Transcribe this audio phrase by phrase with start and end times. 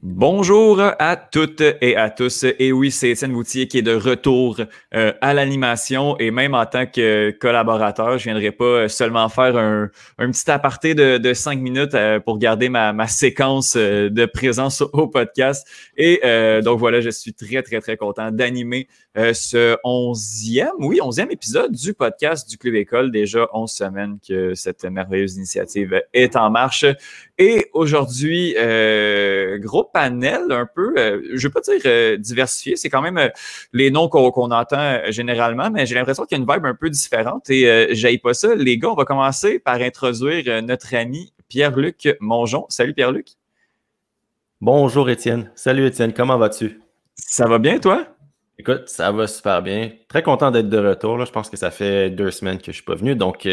[0.00, 2.44] Bonjour à toutes et à tous.
[2.60, 4.60] Et oui, c'est Étienne Voutier qui est de retour
[4.94, 9.90] euh, à l'animation et même en tant que collaborateur, je viendrai pas seulement faire un,
[10.18, 15.66] petit aparté de, cinq minutes euh, pour garder ma, séquence euh, de présence au podcast.
[15.96, 16.20] Et
[16.62, 18.86] donc voilà, je suis très, très, très content d'animer
[19.16, 23.10] ce onzième, oui, onzième épisode du podcast du Club École.
[23.10, 26.86] Déjà onze semaines que cette merveilleuse initiative est en marche.
[27.40, 28.54] Et aujourd'hui,
[29.58, 33.18] gros panel un peu, euh, je ne veux pas dire euh, diversifié, c'est quand même
[33.18, 33.28] euh,
[33.72, 36.90] les noms qu'on entend généralement, mais j'ai l'impression qu'il y a une vibe un peu
[36.90, 38.56] différente et j'aille pas ça.
[38.56, 42.66] Les gars, on va commencer par introduire notre ami Pierre-Luc Mongeon.
[42.68, 43.28] Salut Pierre-Luc.
[44.60, 45.52] Bonjour Étienne.
[45.54, 46.80] Salut Étienne, comment vas-tu?
[47.14, 48.04] Ça va bien toi?
[48.58, 49.92] Écoute, ça va super bien.
[50.08, 51.24] Très content d'être de retour.
[51.24, 53.48] Je pense que ça fait deux semaines que je ne suis pas venu, donc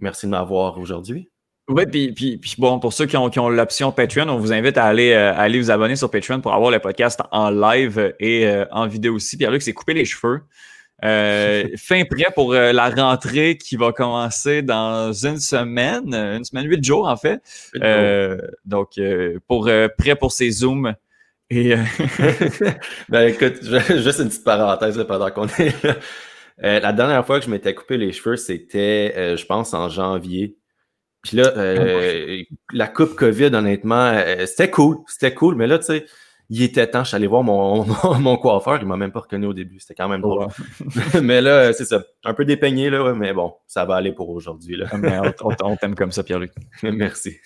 [0.00, 1.31] merci de m'avoir aujourd'hui.
[1.68, 4.76] Oui, puis, puis, bon, pour ceux qui ont, qui ont l'option Patreon, on vous invite
[4.76, 8.46] à aller, euh, aller vous abonner sur Patreon pour avoir le podcast en live et
[8.46, 9.36] euh, en vidéo aussi.
[9.36, 10.40] Pierre-Luc s'est coupé les cheveux.
[11.04, 16.84] Euh, fin prêt pour la rentrée qui va commencer dans une semaine, une semaine, huit
[16.84, 17.40] jours en fait.
[18.64, 19.00] donc,
[19.46, 20.94] pour prêt pour ses zooms.
[21.48, 21.74] Et
[23.08, 26.80] ben écoute, juste une petite parenthèse pendant qu'on est là.
[26.80, 30.56] la dernière fois que je m'étais coupé les cheveux, c'était, je pense, en janvier.
[31.22, 32.42] Puis là, euh,
[32.72, 34.98] la coupe COVID, honnêtement, euh, c'était cool.
[35.06, 35.54] C'était cool.
[35.54, 36.04] Mais là, tu sais,
[36.50, 37.04] il était temps.
[37.04, 37.86] Je suis allé voir mon,
[38.18, 38.78] mon, coiffeur.
[38.82, 39.78] Il m'a même pas reconnu au début.
[39.78, 40.48] C'était quand même drôle.
[41.22, 42.02] mais là, c'est ça.
[42.24, 43.14] Un peu dépeigné, là.
[43.14, 44.76] Mais bon, ça va aller pour aujourd'hui.
[44.76, 44.86] Là.
[45.44, 46.50] on, on t'aime comme ça, Pierre-Luc.
[46.82, 47.36] Merci.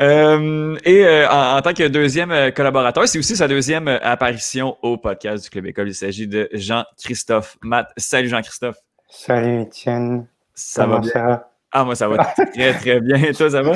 [0.00, 5.48] Euh, et en, tant que deuxième collaborateur, c'est aussi sa deuxième apparition au podcast du
[5.48, 5.88] Club École.
[5.88, 7.92] Il s'agit de Jean-Christophe Matt.
[7.96, 8.76] Salut, Jean-Christophe.
[9.08, 10.26] Salut, Étienne.
[10.54, 11.42] Ça va bien?
[11.76, 13.16] Ah, moi, ça va très, très bien.
[13.16, 13.72] Et toi, ça va?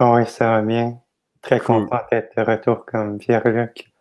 [0.00, 0.98] Oui, ça va bien.
[1.42, 3.92] Très content d'être de retour comme Pierre-Luc.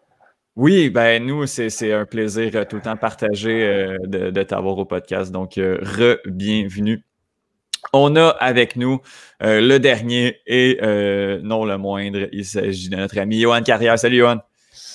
[0.56, 4.86] Oui, ben nous, c'est un plaisir euh, tout le temps partagé euh, de, t'avoir au
[4.86, 5.30] podcast.
[5.34, 7.04] Donc, euh, re-bienvenue.
[7.92, 9.02] On a avec nous
[9.42, 10.80] le dernier et
[11.44, 12.30] non le moindre.
[12.32, 14.00] Il s'agit de notre ami Johan Carrière.
[14.00, 14.38] Salut, Johan.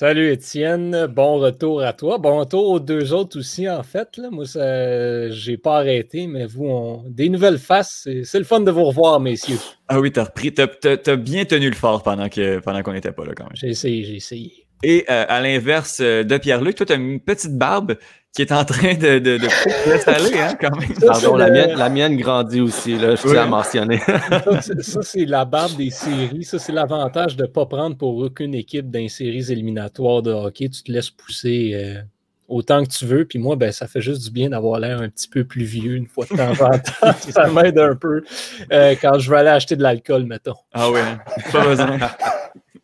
[0.00, 2.18] Salut Étienne, bon retour à toi.
[2.18, 4.16] Bon retour aux deux autres aussi, en fait.
[4.16, 4.30] Là.
[4.30, 7.02] Moi, je n'ai pas arrêté, mais vous, on...
[7.08, 9.58] des nouvelles faces, c'est le fun de vous revoir, messieurs.
[9.88, 13.24] Ah oui, t'as repris, t'as bien tenu le fort pendant qu'on pendant qu'on n'était pas
[13.24, 13.56] là quand même.
[13.56, 14.67] J'ai essayé, j'ai essayé.
[14.82, 17.96] Et euh, à l'inverse euh, de Pierre-Luc, toi, tu as une petite barbe
[18.34, 19.48] qui est en train de, de, de
[19.84, 20.92] s'installer, hein, quand même.
[21.04, 23.98] Pardon, la, mienne, la mienne grandit aussi, là, je tiens à mentionner.
[23.98, 26.44] ça, c'est la barbe des séries.
[26.44, 30.30] Ça, c'est l'avantage de ne pas prendre pour aucune équipe dans les séries éliminatoires de
[30.30, 30.68] hockey.
[30.68, 32.00] Tu te laisses pousser euh,
[32.46, 33.24] autant que tu veux.
[33.24, 35.96] Puis moi, ben, ça fait juste du bien d'avoir l'air un petit peu plus vieux
[35.96, 37.18] une fois de temps en temps.
[37.30, 38.22] ça m'aide un peu
[38.70, 40.54] quand je vais aller acheter de l'alcool, mettons.
[40.72, 41.18] Ah oui, hein.
[41.50, 41.98] pas besoin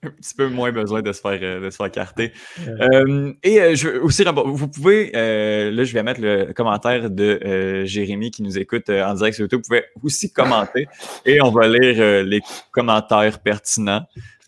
[0.04, 2.32] un petit peu moins besoin de se faire, euh, de se faire carter.
[2.68, 8.30] Euh, et euh, je, aussi, vous pouvez, là, je vais mettre le commentaire de Jérémy
[8.30, 9.60] qui nous écoute en direct sur YouTube.
[9.64, 10.86] Vous pouvez aussi commenter
[11.26, 12.40] et on va lire les
[12.72, 14.02] commentaires pertinents.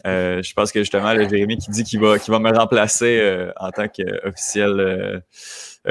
[0.05, 3.89] je pense que justement, le Jérémy qui dit qu'il va, va me remplacer en tant
[3.89, 5.23] qu'officiel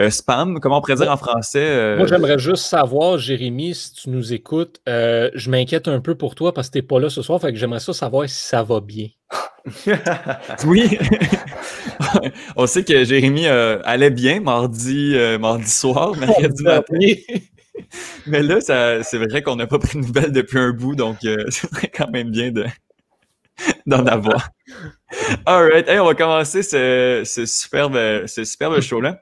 [0.09, 1.95] spam, comment on pourrait dire en français?
[1.97, 6.53] Moi, j'aimerais juste savoir, Jérémy, si tu nous écoutes, je m'inquiète un peu pour toi
[6.53, 8.63] parce que tu n'es pas là ce soir, fait que j'aimerais ça savoir si ça
[8.63, 9.07] va bien.
[10.65, 10.97] oui.
[12.55, 16.99] on sait que Jérémy allait bien mardi, mardi soir, mercredi matin.
[18.27, 21.17] Mais là, c'est vrai qu'on n'a pas pris de nouvelles depuis un bout, donc
[21.49, 22.51] c'est quand même bien
[23.85, 24.49] d'en avoir.
[25.45, 25.87] All right.
[25.89, 29.21] on va commencer ce, ce superbe, ce superbe show-là.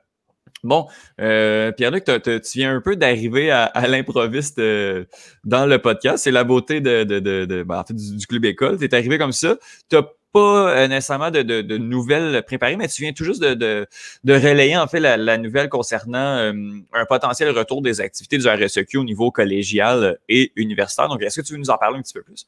[0.63, 0.87] Bon,
[1.19, 5.03] euh, Pierre-Luc, tu viens un peu d'arriver à, l'improviste euh,
[5.43, 6.23] dans le podcast.
[6.23, 8.77] C'est la beauté de, de, ben, du, Club École.
[8.77, 9.57] Tu es arrivé comme ça.
[9.89, 10.03] Tu n'as
[10.33, 13.87] pas euh, nécessairement de, nouvelles préparées, mais tu viens tout juste de,
[14.25, 16.51] relayer en fait la, nouvelle concernant
[16.93, 21.07] un potentiel retour des activités du RSEQ au niveau collégial et universitaire.
[21.07, 22.47] Donc, est-ce que tu veux nous en parler un petit peu plus?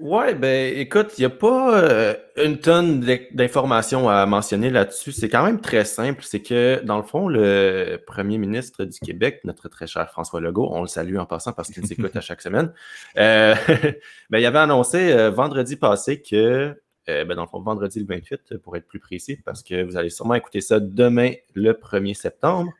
[0.00, 5.12] Ouais, ben écoute, il n'y a pas euh, une tonne d'informations à mentionner là-dessus.
[5.12, 6.22] C'est quand même très simple.
[6.22, 10.70] C'est que, dans le fond, le premier ministre du Québec, notre très cher François Legault,
[10.72, 12.72] on le salue en passant parce qu'il nous écoute à chaque semaine,
[13.18, 13.54] euh,
[14.30, 16.74] ben, il avait annoncé euh, vendredi passé que,
[17.06, 20.10] ben, dans le fond, vendredi le 28, pour être plus précis, parce que vous allez
[20.10, 22.72] sûrement écouter ça demain, le 1er septembre.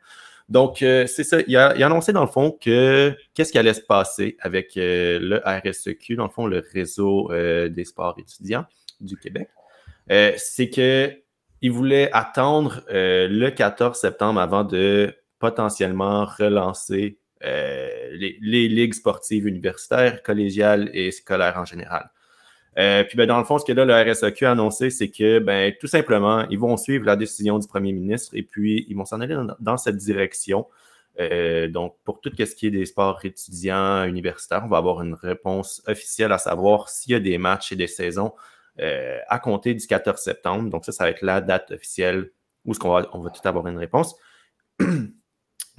[0.49, 1.39] Donc, euh, c'est ça.
[1.47, 5.41] Il a, annoncé, dans le fond, que qu'est-ce qui allait se passer avec euh, le
[5.45, 8.65] RSEQ, dans le fond, le réseau euh, des sports étudiants
[8.99, 9.49] du Québec.
[10.37, 20.23] c'est qu'il voulait attendre le 14 septembre avant de potentiellement relancer les, ligues sportives universitaires,
[20.23, 22.11] collégiales et scolaires en général.
[22.79, 25.39] Euh, puis ben, dans le fond, ce que là, le RSEQ a annoncé, c'est que
[25.39, 29.05] ben, tout simplement, ils vont suivre la décision du premier ministre et puis ils vont
[29.05, 30.67] s'en aller dans, cette direction.
[31.19, 35.13] Euh, donc, pour tout ce qui est des sports étudiants, universitaires, on va avoir une
[35.13, 38.33] réponse officielle à savoir s'il y a des matchs et des saisons
[38.79, 40.69] euh, à compter du 14 septembre.
[40.71, 42.31] Donc, ça, ça va être la date officielle
[42.65, 44.15] où ce qu'on va, on va tout avoir une réponse.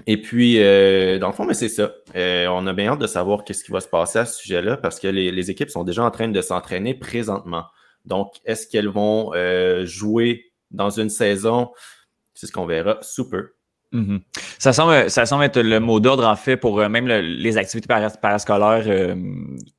[0.07, 1.95] Et puis, euh, dans le fond, mais c'est ça.
[2.15, 4.77] Euh, on a bien hâte de savoir qu'est-ce qui va se passer à ce sujet-là
[4.77, 7.65] parce que les, équipes sont déjà en train de s'entraîner présentement.
[8.05, 11.71] Donc, est-ce qu'elles vont euh, jouer dans une saison?
[12.35, 13.53] C'est ce qu'on verra sous peu.
[13.95, 14.21] Mm-hmm.
[14.59, 17.87] ça, semble, ça semble être le mot d'ordre, en fait, pour même les activités
[18.21, 19.17] parascolaires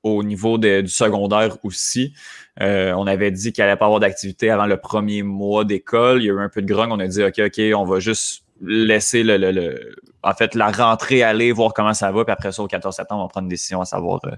[0.04, 2.13] au niveau du secondaire aussi.
[2.60, 6.24] on avait dit qu'il allait pas avoir d'activité avant le premier mois d'école.
[6.24, 6.92] Il y a eu un peu de grogne.
[6.94, 11.52] On a dit, OK, OK, on va juste laisser le, en fait la rentrée aller,
[11.52, 13.81] voir comment ça va, puis après ça, au 14 septembre, on va prendre une décision
[13.81, 14.31] à savoir euh,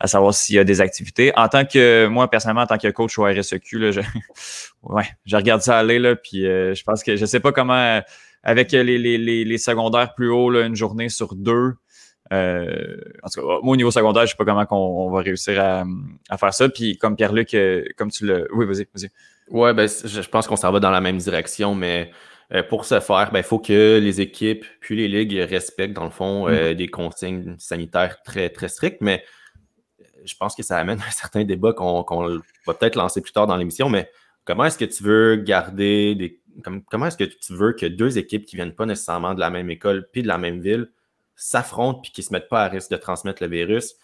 [0.00, 1.32] à savoir s'il y a des activités.
[1.36, 4.00] En tant que moi, personnellement, en tant que coach au RSEQ, là, je,
[4.82, 8.00] ouais, je regarde ça aller, là, puis euh, je pense que je sais pas comment
[8.42, 11.74] avec les, les, les, secondaires plus hauts, une journée sur deux.
[12.32, 15.60] Euh, en tout cas, moi, au niveau secondaire, je sais pas comment on, va réussir
[15.60, 15.84] à,
[16.28, 16.68] à, faire ça.
[16.68, 17.56] Puis comme Pierre-Luc,
[17.96, 18.46] comme tu le.
[18.54, 19.10] Oui, vas-y, vas-y.
[19.48, 22.12] Ouais, ben, je pense qu'on s'en va dans la même direction, mais
[22.52, 26.04] euh, pour ce faire, il ben, faut que les équipes puis les ligues respectent, dans
[26.04, 26.74] le fond, euh, mm-hmm.
[26.76, 29.00] des consignes sanitaires très, très strictes.
[29.00, 29.24] Mais
[30.00, 33.46] euh, je pense que ça amène un certain débat qu'on va peut-être lancer plus tard
[33.46, 33.88] dans l'émission.
[33.88, 34.10] Mais
[34.44, 36.40] comment est-ce que tu veux garder des.
[36.90, 39.50] comment est-ce que tu veux que deux équipes qui ne viennent pas nécessairement de la
[39.50, 40.90] même école puis de la même ville
[41.34, 43.94] s'affrontent puis qui ne se mettent pas à risque de transmettre le virus?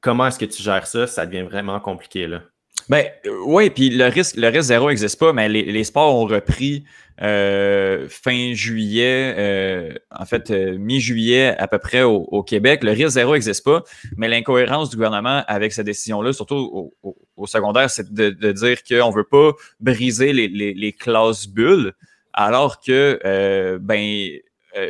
[0.00, 1.06] comment est-ce que tu gères ça?
[1.06, 2.42] Ça devient vraiment compliqué là.
[2.88, 3.06] Ben
[3.46, 6.84] oui, puis le risque, le risque zéro n'existe pas, mais les, sports ont repris
[7.22, 12.84] euh, fin juillet, euh, en fait euh, mi-juillet à peu près au, Québec.
[12.84, 13.84] Le risque zéro n'existe pas,
[14.16, 16.92] mais l'incohérence du gouvernement avec cette décision-là, surtout
[17.36, 21.94] au, secondaire, c'est de, dire qu'on ne veut pas briser les, les, classes bulles,
[22.34, 24.28] alors que ben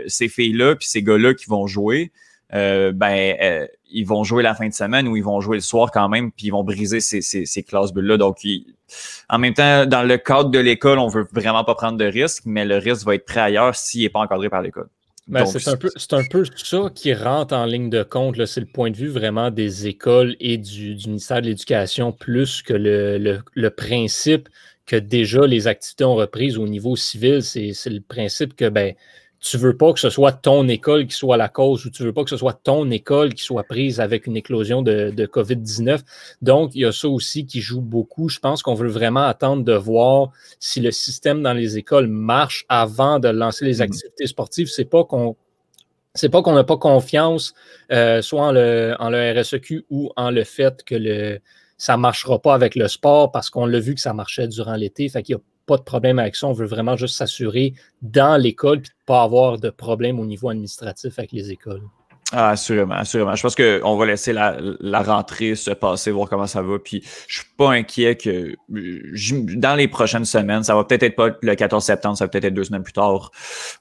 [0.09, 2.11] ces filles-là puis ces gars-là qui vont jouer,
[2.55, 5.63] euh, ben, euh, ils vont jouer la fin de semaine ou ils vont jouer le
[5.63, 8.17] soir quand même, puis ils vont briser ces, ces, classes bulles-là.
[8.17, 8.39] Donc,
[9.29, 12.43] en même temps, dans le cadre de l'école, on veut vraiment pas prendre de risques,
[12.47, 14.89] mais le risque va être prêt ailleurs s'il n'est pas encadré par l'école.
[15.27, 18.45] Ben, c'est un, peu, un peu ça qui rentre en ligne de compte.
[18.45, 22.75] C'est le point de vue vraiment des écoles et du, ministère de l'Éducation, plus que
[22.75, 24.51] le, le, principe
[24.85, 27.43] que déjà les activités ont repris au niveau civil.
[27.43, 28.95] C'est le principe que ben,
[29.45, 32.15] tu veux pas que ce soit ton école qui soit la cause ou tu veux
[32.15, 36.01] pas que ce soit ton école qui soit prise avec une éclosion de, COVID-19.
[36.41, 38.31] Donc, il y a ça aussi qui joue beaucoup.
[38.31, 40.31] Je pense qu'on veut vraiment attendre de voir
[40.61, 43.83] si le système dans les écoles marche avant de lancer les mm-hmm.
[43.83, 44.69] activités sportives.
[44.69, 45.37] C'est pas qu'on
[46.15, 47.55] c'est pas qu'on n'a pas confiance
[47.93, 51.41] euh, soit en le, en le RSEQ ou en le fait que le,
[51.77, 54.77] ça ne marchera pas avec le sport parce qu'on l'a vu que ça marchait durant
[54.77, 55.09] l'été.
[55.09, 56.47] Fait qu'il y a pas de problème avec ça.
[56.47, 60.27] On veut vraiment juste s'assurer dans l'école et de ne pas avoir de problème au
[60.27, 61.83] niveau administratif avec les écoles.
[62.33, 63.35] Ah, assurément, assurément.
[63.37, 66.79] Je pense qu'on va laisser la, rentrée se passer, voir comment ça va.
[66.79, 71.29] Puis je suis pas inquiet que dans les prochaines semaines, ça va peut-être être pas
[71.41, 73.31] le 14 septembre, ça va peut-être être deux semaines plus tard.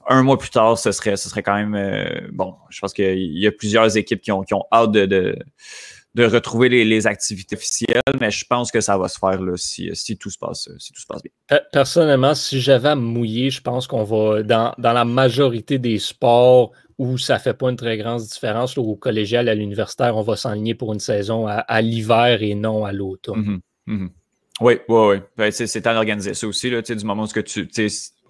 [0.08, 2.54] Un mois plus tard, ce serait, ce serait quand même euh, bon.
[2.68, 5.36] Je pense qu'il y a plusieurs équipes qui ont, qui ont hâte de
[6.22, 10.30] retrouver les, activités officielles, mais je pense que ça va se faire là, si, tout
[10.30, 11.58] se passe, si tout se passe bien.
[11.72, 16.72] Personnellement, si j'avais à me mouiller, je pense qu'on va, dans, la majorité des sports
[16.98, 20.36] où ça ne fait pas une très grande différence, au collégial, à l'universitaire, on va
[20.36, 23.60] s'enligner pour une saison à, l'hiver et non à l'automne.
[23.88, 23.92] Mm-hmm.
[23.92, 24.10] Mm-hmm.
[24.60, 25.16] Oui, oui, oui.
[25.36, 27.68] Ben, c'est temps d'organiser ça aussi, là, du moment où que tu.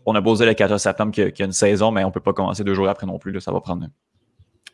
[0.06, 2.20] On a posé le 14 septembre qu'il y, a une saison, mais on ne peut
[2.20, 3.32] pas commencer deux jours après non plus.
[3.32, 3.86] Là, ça va prendre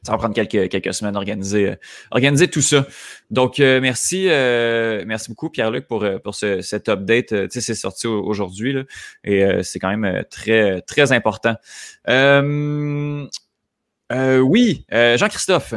[0.02, 1.76] ça va prendre quelques, quelques semaines d'organiser euh,
[2.10, 2.86] organiser tout ça.
[3.30, 7.28] Donc, euh, merci, euh, merci beaucoup, Pierre-Luc, pour, pour ce, cet update.
[7.28, 8.76] tu sais, c'est sorti aujourd'hui
[9.24, 11.54] et c'est quand même très, très important.
[14.10, 15.74] oui, Jean-Christophe.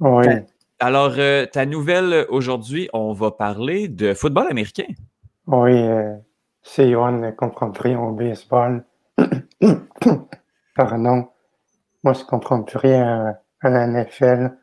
[0.00, 0.26] Oui.
[0.78, 1.16] Alors,
[1.52, 4.86] ta nouvelle aujourd'hui, on va parler de football américain.
[5.46, 5.80] Oui,
[6.62, 8.84] c'est Johan ne comprend rien au baseball?
[10.76, 11.28] Pardon.
[12.04, 14.56] Moi, je ne comprends plus rien à la NFL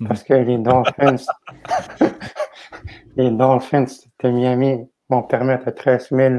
[0.00, 0.08] hmm.
[0.08, 1.16] parce que les Dolphins,
[3.16, 3.84] les Dolphins
[4.22, 6.34] de Miami vont permettre à 13 000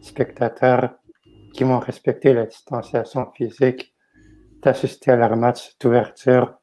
[0.00, 0.94] spectateurs
[1.52, 3.94] qui vont respecter la distanciation physique
[4.62, 6.54] d'assister à leur match d'ouverture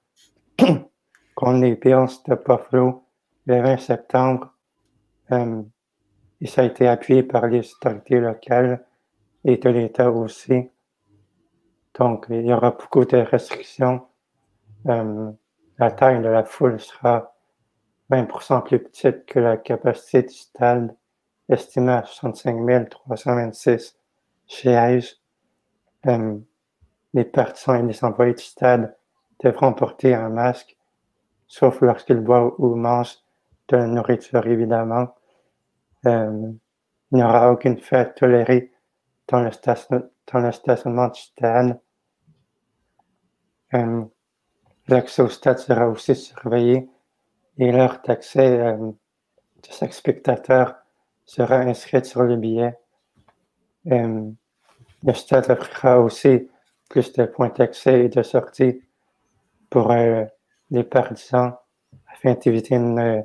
[1.35, 3.03] contre les Bills de Buffalo
[3.45, 4.53] le 20 septembre.
[5.31, 5.61] Euh,
[6.41, 8.85] et ça a été appuyé par les autorités locales
[9.43, 10.69] et de l'État aussi.
[11.97, 14.05] Donc, il y aura beaucoup de restrictions
[14.87, 15.31] euh,
[15.77, 17.35] la taille de la foule sera
[18.11, 20.95] 20% plus petite que la capacité du stade,
[21.47, 23.97] estimée à 65 326
[24.47, 25.19] chaises.
[26.07, 26.37] Euh,
[27.13, 28.95] les partisans et les employés du stade
[29.43, 30.77] devront porter un masque,
[31.47, 33.17] sauf lorsqu'ils boivent ou mangent
[33.69, 35.15] de la nourriture, évidemment.
[36.05, 36.51] Euh,
[37.11, 38.71] il n'y aura aucune fête tolérée
[39.27, 41.79] dans le, stationnement du stade.
[44.89, 46.89] L'accès au stade sera aussi surveillé
[47.57, 50.75] et l'heure d'accès euh, de chaque spectateur
[51.25, 52.77] sera inscrite sur le billet.
[53.85, 56.49] le stade offrira aussi
[56.89, 58.81] plus de points d'accès et de sortie
[59.69, 60.25] pour euh,
[60.71, 61.53] les partisans
[62.11, 63.21] afin d'éviter une euh,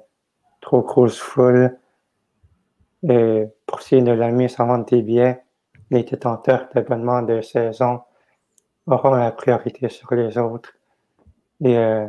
[0.60, 1.78] trop grosse foule.
[3.66, 5.42] Pour ce qui est de la mise en vente des billets,
[5.90, 8.00] les détenteurs d'abonnements de saison
[8.86, 10.72] auront la priorité sur les autres.
[11.64, 12.06] Et euh,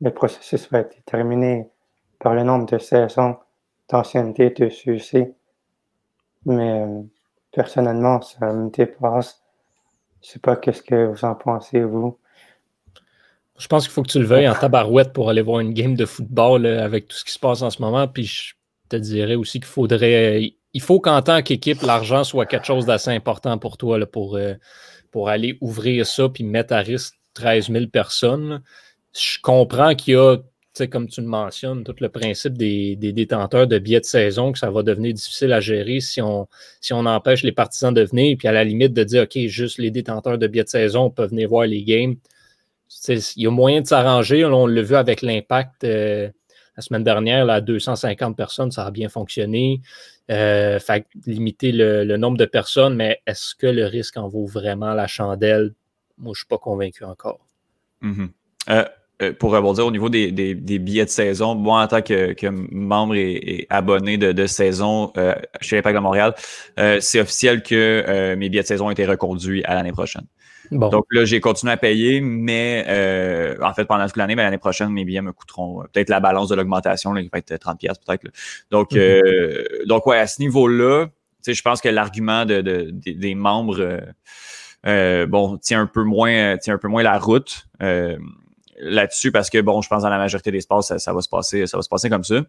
[0.00, 1.68] le processus va être déterminé
[2.18, 3.36] par le nombre de saisons
[3.88, 5.26] d'ancienneté de ceux-ci.
[6.44, 6.84] Mais
[7.52, 9.42] personnellement, ça me dépasse.
[10.22, 12.18] Je sais pas qu'est-ce que vous en pensez, vous.
[13.58, 15.94] Je pense qu'il faut que tu le veuilles en tabarouette pour aller voir une game
[15.94, 18.08] de football avec tout ce qui se passe en ce moment.
[18.08, 18.54] Puis je
[18.88, 20.54] te dirais aussi qu'il faudrait.
[20.72, 24.54] Il faut qu'en tant qu'équipe, l'argent soit quelque chose d'assez important pour toi pour, euh,
[25.10, 28.62] pour aller ouvrir ça puis mettre à risque 13 000 personnes.
[29.14, 30.36] Je comprends qu'il y a,
[30.90, 34.70] comme tu le mentionnes, tout le principe des, détenteurs de billets de saison, que ça
[34.70, 36.46] va devenir difficile à gérer si on,
[36.90, 40.38] empêche les partisans de venir, puis à la limite de dire, OK, juste les détenteurs
[40.38, 42.16] de billets de saison peuvent venir voir les games
[43.08, 44.44] il y a moyen de s'arranger.
[44.44, 46.28] On l'a vu avec l'impact euh,
[46.76, 49.80] la semaine dernière, là, 250 personnes, ça a bien fonctionné.
[50.30, 54.94] Euh, fait limiter le, nombre de personnes, mais est-ce que le risque en vaut vraiment
[54.94, 55.74] la chandelle?
[56.20, 57.40] Moi, je ne suis pas convaincu encore.
[58.02, 58.28] Mm-hmm.
[58.70, 58.84] Euh,
[59.38, 64.16] pour rebondir au niveau des, billets de saison, moi, en tant que, membre et, abonné
[64.16, 65.12] de, saison
[65.60, 66.34] chez l'Impact de Montréal,
[67.00, 70.24] c'est officiel que mes billets de saison ont été reconduits à l'année prochaine.
[70.70, 74.58] Donc là, j'ai continué à payer, mais euh, en fait, pendant toute l'année, mais l'année
[74.58, 77.78] prochaine, mes billets me coûteront euh, peut-être la balance de l'augmentation, il va être 30
[77.78, 78.28] pièces peut-être.
[78.70, 81.08] Donc, euh, donc ouais, à ce niveau-là,
[81.46, 84.00] je pense que l'argument de, des membres
[84.84, 87.66] bon, tient un peu moins, tient un peu moins la route
[88.80, 91.28] là-dessus parce que bon, je pense dans la majorité des sports, ça, ça, va se
[91.28, 92.42] passer, ça va se passer comme ça.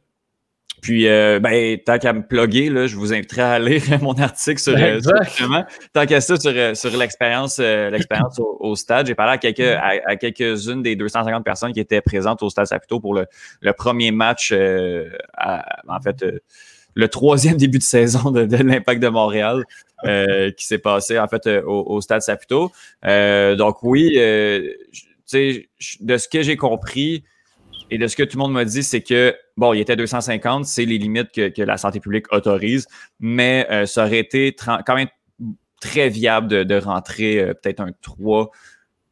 [0.82, 4.60] Puis, euh, ben, tant qu'à me plugger, là, je vous inviterai à lire mon article
[4.60, 5.00] sur, euh,
[5.94, 9.06] tant qu'à ça, sur, euh, sur l'expérience l'expérience au, stade.
[9.06, 13.00] J'ai parlé à, quelques, à, quelques-unes des 250 personnes qui étaient présentes au stade Saputo
[13.00, 13.28] pour le,
[13.62, 16.26] le premier match, en fait,
[16.96, 19.64] le troisième début de saison de, l'Impact de Montréal
[20.04, 22.72] qui s'est passé, en fait, au, au, stade Saputo.
[23.04, 24.78] donc, oui, de
[25.34, 27.24] ce que j'ai compris,
[27.92, 30.66] et de ce que tout le monde m'a dit, c'est que, bon, il était 250,
[30.66, 32.88] c'est les limites que, la santé publique autorise,
[33.20, 35.10] mais euh, ça aurait été quand même
[35.82, 38.50] très viable de, rentrer euh, peut-être un 3,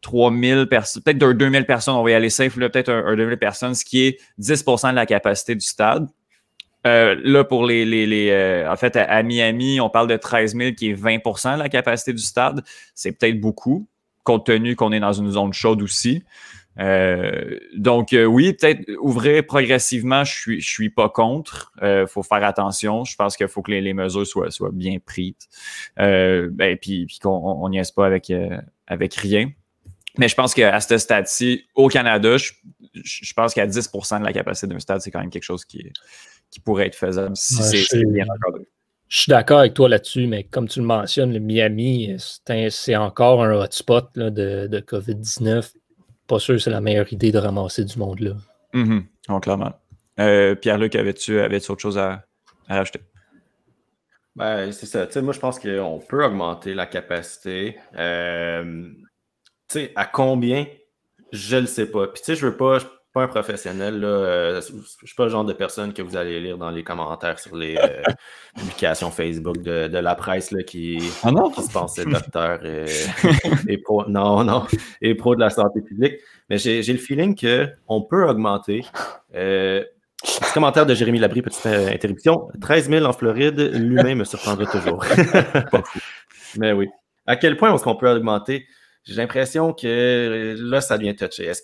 [0.02, 3.84] 3000 personnes, peut-être 2000 personnes, on va y aller safe, peut-être un, 2000 personnes, ce
[3.84, 6.08] qui est 10% de la capacité du stade.
[6.88, 10.92] Euh, là, pour les, les, en fait, à, Miami, on parle de 13 000 qui
[10.92, 12.64] est 20% de la capacité du stade.
[12.96, 13.88] C'est peut-être beaucoup,
[14.24, 16.24] compte tenu qu'on est dans une zone chaude aussi.
[16.80, 21.72] Euh, donc, euh, oui, peut-être ouvrir progressivement, je suis, je suis pas contre.
[21.82, 23.04] Il euh, faut faire attention.
[23.04, 25.34] Je pense qu'il faut que les, mesures soient, soient bien prises.
[25.98, 28.32] ben, puis, puis qu'on n'y est pas avec,
[28.88, 29.52] avec rien.
[30.18, 32.52] Mais je pense qu'à ce stade-ci, au Canada, je,
[32.94, 35.92] je pense qu'à 10% de la capacité d'un stade, c'est quand même quelque chose qui,
[36.52, 38.68] qui pourrait être faisable si c'est bien encadré.
[39.08, 42.16] Je suis d'accord avec toi là-dessus, mais comme tu le mentionnes, le Miami,
[42.70, 45.72] c'est encore un hotspot là, de, de COVID-19
[46.30, 48.36] pas sûr que c'est la meilleure idée de ramasser du monde là.
[48.74, 49.00] Mm
[49.42, 49.74] clairement.
[50.20, 52.26] Euh, Pierre-Luc, avais-tu avais autre chose à,
[52.68, 53.00] rajouter?
[54.36, 55.08] Ben, c'est ça.
[55.22, 57.78] moi, je pense qu'on peut augmenter la capacité.
[57.96, 58.90] Euh,
[59.96, 60.66] à combien?
[61.32, 62.08] Je ne le sais pas.
[62.08, 62.80] Puis, tu sais, je veux pas,
[63.14, 64.00] pas un professionnel.
[64.00, 66.70] Là, euh, je ne suis pas le genre de personne que vous allez lire dans
[66.70, 68.04] les commentaires sur les euh,
[68.56, 72.60] publications Facebook de, la presse là, qui, ah qui se pensait docteur
[73.68, 74.08] et, pro.
[74.08, 74.66] Non, non,
[75.02, 76.16] et pro de la santé publique.
[76.50, 78.86] Mais j'ai le feeling qu'on peut augmenter.
[79.36, 79.84] Euh,
[80.22, 82.48] petit commentaire de Jérémy Labrie, petite interruption.
[82.62, 85.04] 13 000 en Floride, l'humain me surprendra toujours.
[86.58, 86.88] Mais oui.
[87.26, 88.66] À quel point est-ce qu'on peut augmenter?
[89.04, 91.46] J'ai l'impression que là, ça devient touché.
[91.46, 91.62] Est-ce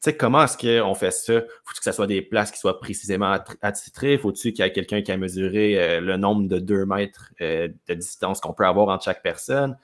[0.00, 1.40] sais, comment est-ce qu'on fait ça?
[1.64, 4.18] Faut-il que ce soit des places qui soient précisément attitrées?
[4.18, 7.68] Faut-il qu'il y ait quelqu'un qui a mesuré euh, le nombre de deux mètres euh,
[7.88, 9.76] de distance qu'on peut avoir entre chaque personne?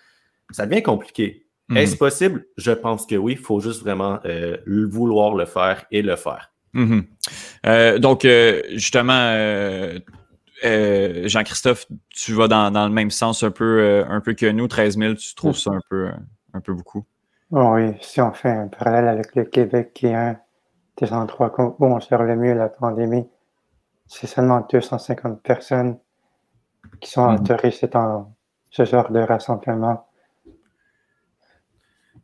[0.51, 1.47] Ça devient compliqué.
[1.69, 1.77] Mhm.
[1.77, 2.47] Est-ce possible?
[2.57, 3.33] Je pense que oui.
[3.33, 6.53] Il faut juste vraiment euh, vouloir le faire et le faire.
[6.73, 7.07] Mhm.
[8.01, 8.27] donc,
[8.73, 9.33] justement,
[10.63, 14.69] Jean-Christophe, tu vas dans, le même sens un peu, un peu que nous.
[14.69, 16.09] 13 000, tu trouves ça un peu,
[16.53, 17.07] un peu beaucoup?
[17.51, 20.37] Oui, si on fait un parallèle avec le Québec, qui est un
[20.97, 23.29] des endroits où on sert le mieux la pandémie,
[24.07, 25.99] c'est seulement 250 personnes
[27.01, 27.41] qui sont mhm.
[27.41, 28.33] autorisées dans
[28.71, 30.07] ce genre de rassemblement.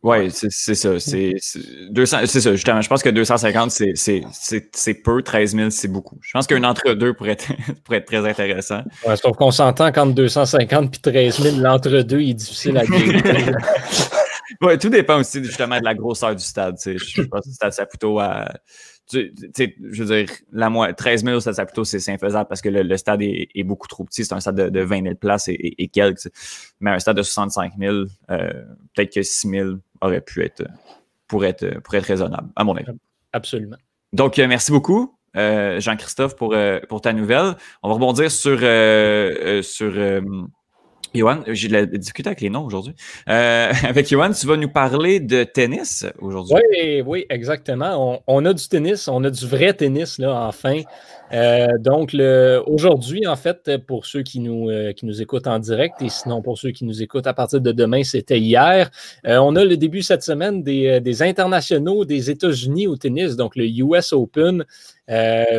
[0.03, 0.99] Oui, c'est ça.
[0.99, 2.81] C'est ça, justement.
[2.81, 5.23] Je pense que 250, c'est peu.
[5.23, 6.19] 13 000, c'est beaucoup.
[6.23, 7.53] Je pense qu'un entre-deux pourrait être,
[7.85, 8.83] pourrait être très intéressant.
[9.07, 13.53] Ouais, sauf qu'on s'entend qu'entre 250 et 13 000, l'entre-deux est difficile à gérer.
[14.81, 16.77] tout dépend aussi justement de la grosseur du stade.
[16.85, 18.53] Je pense que le stade Saputo a.
[19.11, 19.35] Tu,
[19.91, 23.21] je veux dire, la 13 000 au stade Saputo, c'est infaisable parce que le, stade
[23.23, 24.25] est, beaucoup trop petit.
[24.25, 26.29] C'est un stade de, 20 000 places et, quelques.
[26.81, 28.07] Mais un stade de 65 000, euh,
[28.95, 30.65] peut-être que 6 000 aurait pu être,
[31.27, 32.93] pour être, pour être raisonnable, à mon avis.
[33.33, 33.77] Absolument.
[34.13, 35.17] Donc, euh, merci beaucoup.
[35.37, 36.55] Euh, Jean-Christophe, pour,
[36.89, 37.57] pour ta nouvelle.
[37.83, 38.59] On va rebondir sur,
[39.65, 40.23] sur
[41.15, 42.95] Yohan, j'ai de la difficulté avec les noms aujourd'hui.
[43.29, 46.55] Euh, avec Yohan, tu vas nous parler de tennis aujourd'hui.
[46.55, 48.23] Oui, oui, exactement.
[48.27, 50.83] On, a du tennis, on a du vrai tennis, là, enfin.
[51.33, 52.15] Euh, donc,
[52.67, 56.43] aujourd'hui, en fait, pour ceux qui nous, euh, qui nous écoutent en direct et sinon
[56.43, 58.91] pour ceux qui nous écoutent à partir de demain, c'était hier.
[59.25, 63.67] on a le début cette semaine des, des internationaux des États-Unis au tennis, donc le
[63.67, 64.65] US Open.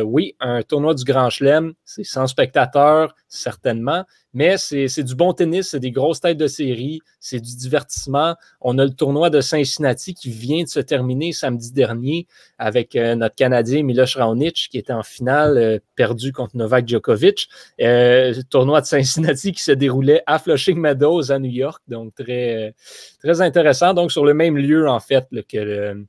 [0.04, 4.04] oui, un tournoi du Grand Chelem, c'est sans spectateurs, certainement,
[4.34, 8.34] mais c'est du bon tennis, c'est des grosses têtes de série, c'est du divertissement.
[8.60, 12.26] On a le tournoi de Cincinnati qui vient de se terminer samedi dernier
[12.58, 17.48] avec euh, notre Canadien Miloš Raonic qui était en finale euh, perdu contre Novak Djokovic.
[17.80, 22.74] Euh, tournoi de Cincinnati qui se déroulait à Flushing Meadows à New York, donc très,
[23.22, 23.94] très intéressant.
[23.94, 26.06] Donc sur le même lieu en fait que le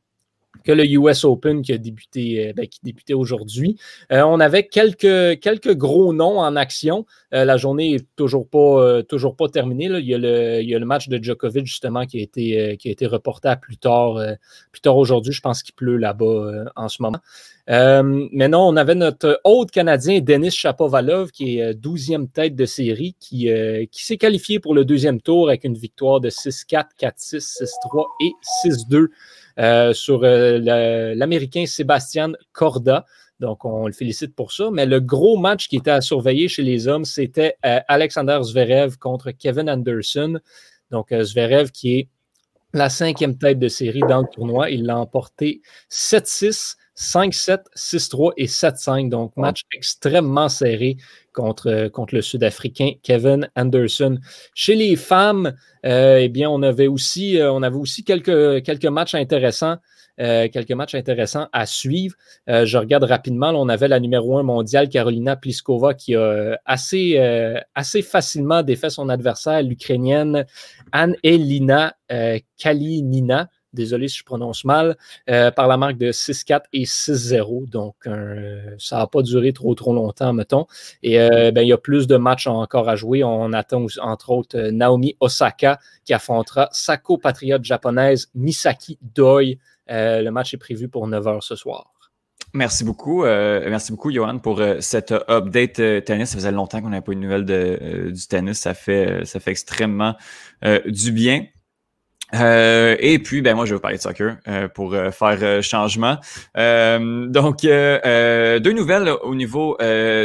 [0.63, 3.77] que le US Open qui a débuté, euh, ben, débutait aujourd'hui.
[4.11, 7.05] Euh, on avait quelques, gros noms en action.
[7.33, 9.85] Euh, la journée n'est toujours pas, terminée.
[9.85, 14.17] Il, y a le, match de Djokovic, justement, qui a été, reporté à plus tard,
[14.85, 15.33] aujourd'hui.
[15.33, 17.19] Je pense qu'il pleut là-bas en ce moment.
[17.67, 23.15] mais non, on avait notre autre Canadien, Denis Chapovalov, qui est 12e tête de série,
[23.19, 23.49] qui,
[23.91, 28.31] qui s'est qualifié pour le deuxième tour avec une victoire de 6-4, 4-6, 6-3 et
[28.65, 29.07] 6-2.
[29.57, 30.59] Euh, sur euh,
[31.15, 33.05] l'Américain Sébastien Corda.
[33.39, 34.69] Donc, on le félicite pour ça.
[34.71, 38.97] Mais le gros match qui était à surveiller chez les hommes, c'était euh, Alexander Zverev
[38.97, 40.39] contre Kevin Anderson.
[40.91, 42.09] Donc, Zverev qui est
[42.73, 44.69] la cinquième tête de série dans le tournoi.
[44.71, 49.09] Il l'a emporté 7-6, 5-7, 6-3 et 7-5.
[49.09, 50.97] Donc, match extrêmement serré
[51.33, 54.17] contre, contre le Sud-Africain Kevin Anderson.
[54.53, 55.53] Chez les femmes,
[55.85, 59.77] euh, eh bien, on avait aussi, euh, on avait aussi quelques, quelques matchs intéressants.
[60.21, 62.15] Euh, quelques matchs intéressants à suivre.
[62.47, 63.49] je regarde rapidement.
[63.49, 67.19] on avait la numéro 1 mondiale, Carolina Pliskova, qui a assez,
[67.75, 70.45] assez facilement défait son adversaire, l'Ukrainienne
[70.93, 71.97] Anne-Elina
[72.57, 74.97] Kalinina désolé si je prononce mal,
[75.29, 77.69] euh, par la marque de 6-4 et 6-0.
[77.69, 77.95] Donc,
[78.79, 80.65] ça n'a pas duré trop, trop longtemps, mettons.
[81.03, 83.23] Et euh, ben, il y a plus de matchs encore à jouer.
[83.23, 89.57] On attend, entre autres, Naomi Osaka qui affrontera sa patriote japonaise Misaki Doi.
[89.91, 91.91] Euh, le match est prévu pour 9 h ce soir.
[92.53, 93.23] Merci beaucoup.
[93.23, 96.29] merci beaucoup, Johan, pour cette update tennis.
[96.29, 98.59] Ça faisait longtemps qu'on n'avait pas eu de nouvelles du tennis.
[98.59, 100.15] Ça fait, ça fait extrêmement
[100.63, 101.45] du bien.
[102.33, 105.61] Euh, et puis, ben moi, je vais vous parler de soccer euh, pour euh, faire
[105.61, 106.17] changement.
[106.55, 109.77] donc, deux nouvelles au niveau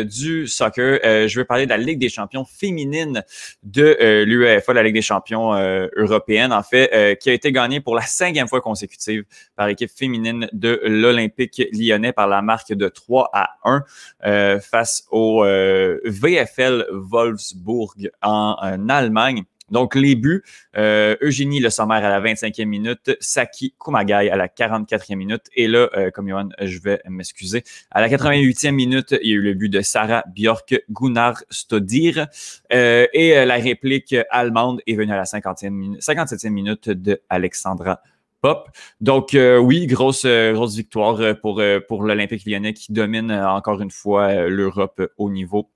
[0.05, 0.99] du soccer.
[1.05, 3.23] je vais parler de la Ligue des champions féminine
[3.63, 5.53] de l'UEFA, la Ligue des champions
[5.97, 9.25] européenne, en fait, qui a été gagnée pour la cinquième fois consécutive
[9.57, 15.45] par l'équipe féminine de l'Olympique lyonnais par la marque de 3 à 1 face au
[15.45, 19.45] VFL Wolfsburg en Allemagne.
[19.71, 20.43] Donc, les buts,
[20.77, 25.45] euh, Eugénie Le Sommer à la 25e minute, Saki Kumagai à la 44e minute.
[25.55, 27.65] Et là, euh, comme Johan, je vais m'excuser.
[27.91, 32.27] À la 88e minute, il y a eu le but de Sarah Björk Gunnar Stodir.
[32.73, 38.01] Euh, et la réplique allemande est venue à la 50e minute, 57e minute de Alexandra
[38.41, 38.69] Pop.
[39.01, 45.03] Donc oui, grosse grosse victoire pour pour l'Olympique Lyonnais qui domine encore une fois l'Europe
[45.19, 45.69] au niveau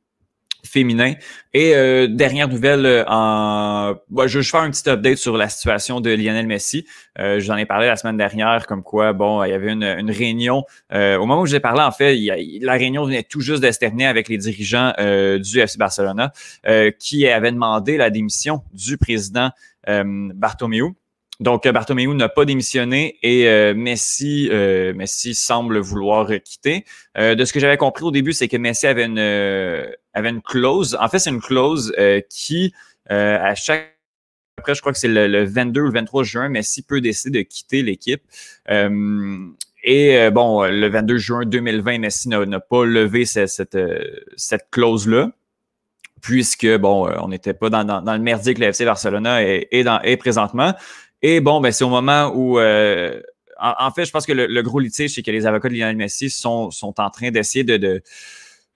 [0.65, 1.15] féminin.
[1.53, 3.95] Et euh, dernière nouvelle, euh, en...
[4.27, 6.87] je vais faire un petit update sur la situation de Lionel Messi.
[7.19, 9.73] Euh, je vous en ai parlé la semaine dernière, comme quoi, bon, il y avait
[9.73, 10.65] une, réunion.
[10.93, 12.19] Euh, au moment où je ai parlé, en fait,
[12.61, 13.75] la réunion venait tout juste de
[14.05, 14.93] avec les dirigeants
[15.39, 16.33] du FC Barcelona
[16.99, 19.51] qui avaient demandé la démission du président
[19.87, 20.95] Bartomeu.
[21.45, 24.49] Donc, Bartomeu n'a pas démissionné et Messi,
[24.95, 26.85] Messi semble vouloir quitter.
[27.17, 30.97] de ce que j'avais compris au début, c'est que Messi avait une, avait une clause.
[31.01, 31.95] En fait, c'est une clause
[32.29, 32.73] qui,
[33.09, 33.91] à chaque
[34.59, 37.49] après, je crois que c'est le, 22 ou le 23 juin, Messi peut décider de
[37.49, 38.23] quitter l'équipe.
[38.69, 43.79] et bon, le 22 juin 2020, Messi n'a pas levé cette, cette,
[44.37, 45.33] cette clause-là
[46.25, 49.85] puisque, bon, on n'était pas dans, dans, le merdier que le FC Barcelona est, est,
[49.85, 50.73] dans, est présentement.
[51.27, 52.59] Et bon, ben, c'est au moment où.
[52.59, 53.19] Euh,
[53.59, 56.29] en, fait, je pense que le, gros litige, c'est que les avocats de Lionel Messi
[56.29, 58.03] sont, sont en train d'essayer de, de,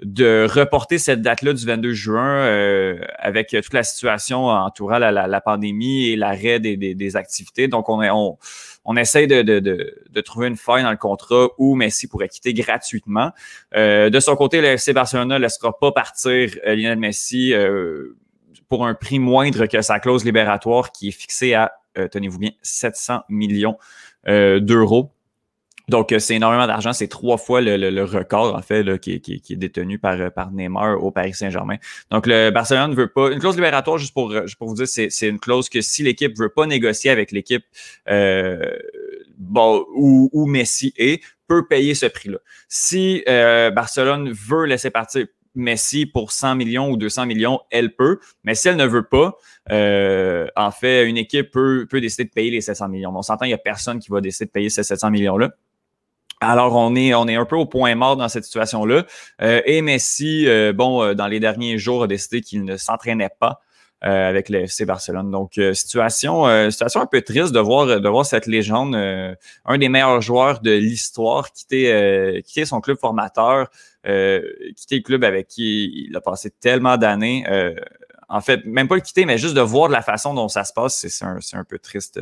[0.00, 5.40] de, reporter cette date-là du 22 juin euh, avec toute la situation entourant la, la,
[5.42, 7.68] pandémie et l'arrêt des, des, des, activités.
[7.68, 8.38] Donc, on, est, on,
[8.86, 12.54] on essaye de, de, de, trouver une faille dans le contrat où Messi pourrait quitter
[12.54, 13.32] gratuitement.
[13.76, 17.52] Euh, de son côté, le FC Barcelona ne laissera pas partir Lionel Messi
[18.70, 22.50] pour un prix moindre que sa clause libératoire qui est fixée à euh, tenez-vous bien,
[22.62, 23.76] 700 millions
[24.28, 25.12] euh, d'euros.
[25.88, 26.92] Donc, euh, c'est énormément d'argent.
[26.92, 31.32] C'est trois fois le, record, en fait, qui, est détenu par, par Neymar au Paris
[31.32, 31.76] Saint-Germain.
[32.10, 33.30] Donc, le Barcelone ne veut pas.
[33.30, 36.42] Une clause libératoire, juste pour, pour vous dire, c'est une clause que si l'équipe ne
[36.42, 37.64] veut pas négocier avec l'équipe
[39.38, 42.38] bon, où, Messi est, peut payer ce prix-là.
[42.68, 45.24] Si Barcelone veut laisser partir
[45.58, 48.18] Messi pour 100 millions ou 200 millions, elle peut.
[48.44, 49.36] Mais si elle ne veut pas,
[49.70, 53.12] euh, en fait, une équipe peut, décider de payer les 700 millions.
[53.14, 55.50] on s'entend, il n'y a personne qui va décider de payer ces 700 millions-là.
[56.40, 59.04] Alors, on est, on est un peu au point mort dans cette situation-là.
[59.42, 63.60] Euh, et Messi, euh, bon, dans les derniers jours, a décidé qu'il ne s'entraînait pas
[64.00, 65.30] avec le FC Barcelone.
[65.30, 70.20] Donc, situation, situation un peu triste de voir, de voir cette légende, un des meilleurs
[70.20, 73.70] joueurs de l'histoire, quitter, quitter son club formateur,
[74.04, 77.44] quitter le club avec qui il a passé tellement d'années
[78.28, 80.64] en fait, même pas le quitter, mais juste de voir de la façon dont ça
[80.64, 82.20] se passe, c'est un, un, peu triste.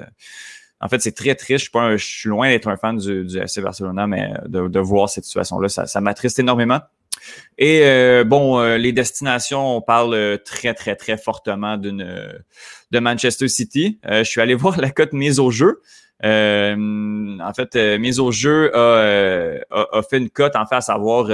[0.80, 1.70] En fait, c'est très triste.
[1.74, 5.24] Je suis, loin d'être un fan du, du FC Barcelona, mais de, de voir cette
[5.24, 6.80] situation-là, ça, ça m'attriste énormément.
[7.58, 13.98] Et euh, bon, euh, les destinations, on parle très, très, très fortement de Manchester City.
[14.06, 15.82] Euh, je suis allé voir la cote mise au jeu.
[16.22, 21.30] en fait, mise au jeu a, fait une cote, en fait, à savoir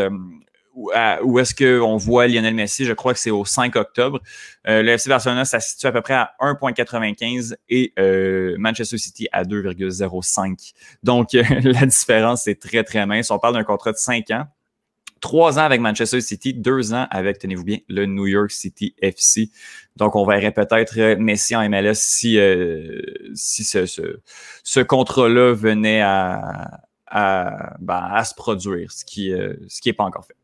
[0.74, 2.84] où, est-ce qu'on voit Lionel Messi?
[2.84, 4.20] Je crois que c'est au 5 octobre.
[4.66, 8.98] Euh, le FC Barcelona, ça se situe à peu près à 1,95 et euh, Manchester
[8.98, 10.72] City à 2,05.
[11.02, 13.30] Donc, euh, la différence est très, très mince.
[13.30, 14.44] On parle d'un contrat de 5 ans.
[15.22, 19.48] Trois ans avec Manchester City, deux ans avec, tenez-vous bien, le New York City FC.
[19.96, 22.38] Donc, on verrait peut-être Messi en MLS si,
[23.34, 24.20] si ce, ce,
[24.62, 29.32] ce contrat-là venait à, à, ben, à, se produire, ce qui
[29.68, 30.36] ce qui n'est pas encore fait.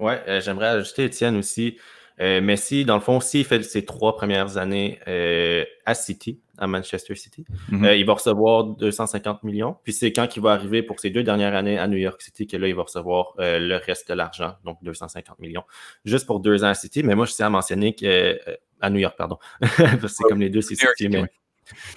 [0.00, 1.76] Oui, euh, j'aimerais ajouter, Étienne, aussi.
[2.20, 6.66] Euh, Messi, dans le fond, s'il fait ses trois premières années euh, à City, à
[6.66, 7.86] Manchester City, mhm.
[7.96, 9.76] il va recevoir 250 millions.
[9.82, 12.46] Puis c'est quand il va arriver pour ses deux dernières années à New York City
[12.46, 15.64] que là, il va recevoir le reste de l'argent, donc 250 millions,
[16.04, 17.02] juste pour deux ans à City.
[17.02, 18.38] Mais moi, je tiens à mentionner que.
[18.80, 19.38] à New York, pardon.
[20.08, 21.08] c'est comme les deux, c'est City.
[21.08, 21.24] Mais,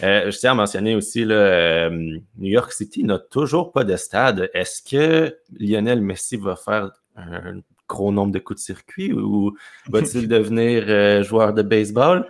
[0.01, 4.49] je tiens à mentionner aussi, là, New York City n'a toujours pas de stade.
[4.53, 9.55] Est-ce que Lionel Messi va faire un gros nombre de coups de circuit ou
[9.89, 12.27] va-t-il devenir euh, joueur de baseball?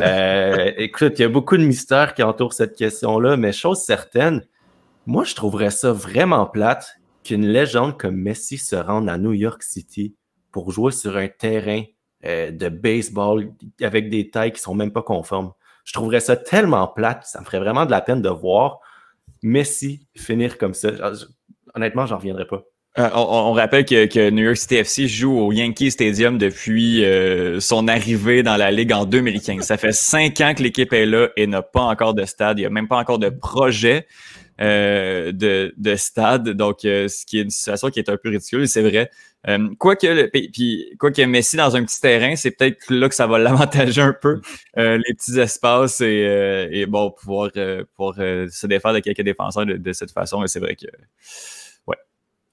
[0.00, 4.42] Euh, écoute, il y a beaucoup de mystères qui entourent cette question-là, mais chose certaine,
[5.06, 9.62] moi, je trouverais ça vraiment plate qu'une légende comme Messi se rende à New York
[9.62, 10.14] City
[10.50, 11.82] pour jouer sur un terrain
[12.24, 15.52] euh, de baseball avec des tailles qui sont même pas conformes.
[15.84, 18.80] Je trouverais ça tellement plate, ça me ferait vraiment de la peine de voir
[19.42, 20.90] Messi finir comme ça.
[21.74, 22.64] Honnêtement, j'en reviendrai pas.
[22.98, 27.88] Euh, on, rappelle que, New York City FC joue au Yankee Stadium depuis euh, son
[27.88, 29.64] arrivée dans la Ligue en 2015.
[29.64, 32.58] Ça fait cinq ans que l'équipe est là et n'a pas encore de stade.
[32.58, 34.06] Il n'y a même pas encore de projet
[34.62, 36.48] euh, de, stade.
[36.50, 39.10] Donc, ce qui est une situation qui est un peu ridicule, c'est vrai.
[39.78, 43.38] quoique, puis, quoi que Messi dans un petit terrain, c'est peut-être là que ça va
[43.38, 44.40] l'avantager un peu,
[44.74, 47.50] les petits espaces et, bon, pouvoir,
[47.94, 50.42] pour se défaire de quelques défenseurs de, de cette façon.
[50.44, 50.86] Et c'est vrai que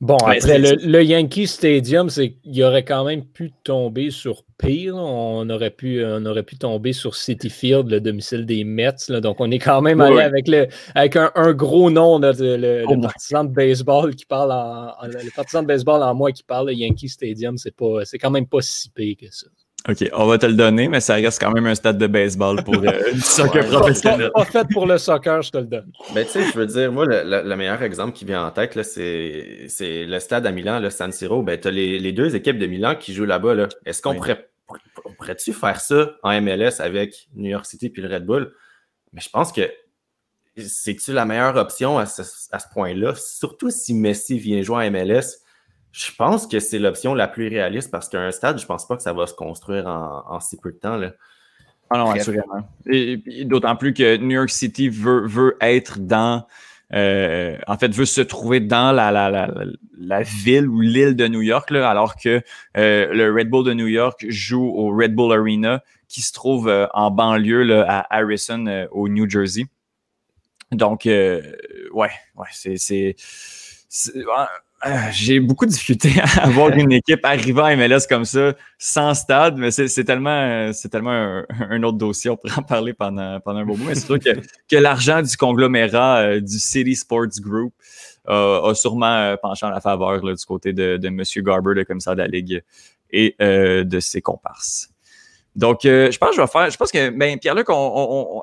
[0.01, 4.97] Bon, après, le, Yankee Stadium, c'est il aurait quand même pu tomber sur pire.
[4.97, 9.09] On aurait pu, on aurait pu tomber sur City Field, le domicile des Mets.
[9.21, 13.45] Donc, on est quand même allé avec, le, avec un, gros nom, le, oh partisan
[13.45, 17.07] de baseball qui parle en, le partisan de baseball en moi qui parle, le Yankee
[17.07, 19.47] Stadium, c'est pas, c'est quand même pas si pire que ça.
[19.89, 22.63] OK, on va te le donner, mais ça reste quand même un stade de baseball
[22.63, 24.31] pour euh, le soccer professionnel.
[24.33, 25.91] Pas, fait pour le soccer, je te le donne.
[26.09, 28.81] Mais ben, tu sais, je veux dire, moi, le, meilleur exemple qui vient en tête,
[28.81, 31.43] c'est le stade à Milan, le San Siro.
[31.43, 33.55] Ben, tu as les, deux équipes de Milan qui jouent là-bas.
[33.55, 33.67] Là.
[33.85, 34.47] Est-ce qu'on pourrait,
[35.17, 38.53] pourrait-tu faire ça en MLS avec New York City puis le Red Bull?
[39.11, 39.69] Mais je pense que
[40.55, 42.23] c'est-tu la meilleure option à ce,
[42.73, 43.15] point-là?
[43.15, 45.42] Surtout si Messi vient jouer à MLS,
[45.93, 49.03] je pense que c'est l'option la plus réaliste parce qu'un stade, je pense pas que
[49.03, 50.97] ça va se construire en, si peu de temps.
[50.97, 51.11] Là.
[51.91, 52.67] Ah non, assurément.
[53.45, 56.47] d'autant plus que New York City veut, veut être dans.
[56.93, 59.47] Euh, en fait, veut se trouver dans la, la, la,
[59.99, 62.41] la ville ou l'île de New York, là, alors que
[62.77, 66.67] euh, le Red Bull de New York joue au Red Bull Arena, qui se trouve
[66.69, 69.65] euh, en banlieue là, à Harrison, au New Jersey.
[70.71, 71.41] Donc, ouais,
[71.93, 73.15] ouais, c'est.
[74.85, 79.13] Ah, j'ai beaucoup de difficultés à avoir une équipe arrivant à MLS comme ça, sans
[79.13, 82.29] stade, mais c'est tellement, c'est tellement un, autre dossier.
[82.29, 83.85] On pourrait en parler pendant, pendant un beau moment.
[83.87, 84.31] Mais c'est sûr que,
[84.69, 87.73] que l'argent du conglomérat euh, du City Sports Group
[88.27, 91.23] euh, a sûrement euh, penché en la faveur du côté de, de M.
[91.37, 92.61] Garber, le commissaire de la Ligue,
[93.09, 94.92] et de ses comparses.
[95.55, 96.69] Donc, euh, je pense que je vais faire.
[96.69, 97.67] Je pense que, ben, Pierre-Luc,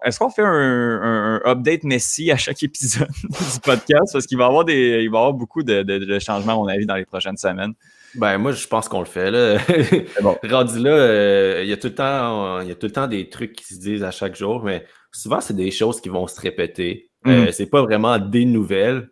[0.05, 4.13] est-ce qu'on fait un, update Messi à chaque épisode du podcast?
[4.13, 6.87] Parce qu'il va y avoir des, il va avoir beaucoup de, changements, à mon avis,
[6.87, 7.73] dans les prochaines semaines.
[8.15, 9.59] Ben, moi, je pense qu'on le fait, là.
[10.23, 10.37] bon.
[10.49, 13.07] Rendu là, euh, il, y a tout le temps, il y a tout le temps
[13.07, 16.27] des trucs qui se disent à chaque jour, mais souvent, c'est des choses qui vont
[16.27, 17.11] se répéter.
[17.27, 17.53] Euh, mm.
[17.53, 19.11] c'est pas vraiment des nouvelles.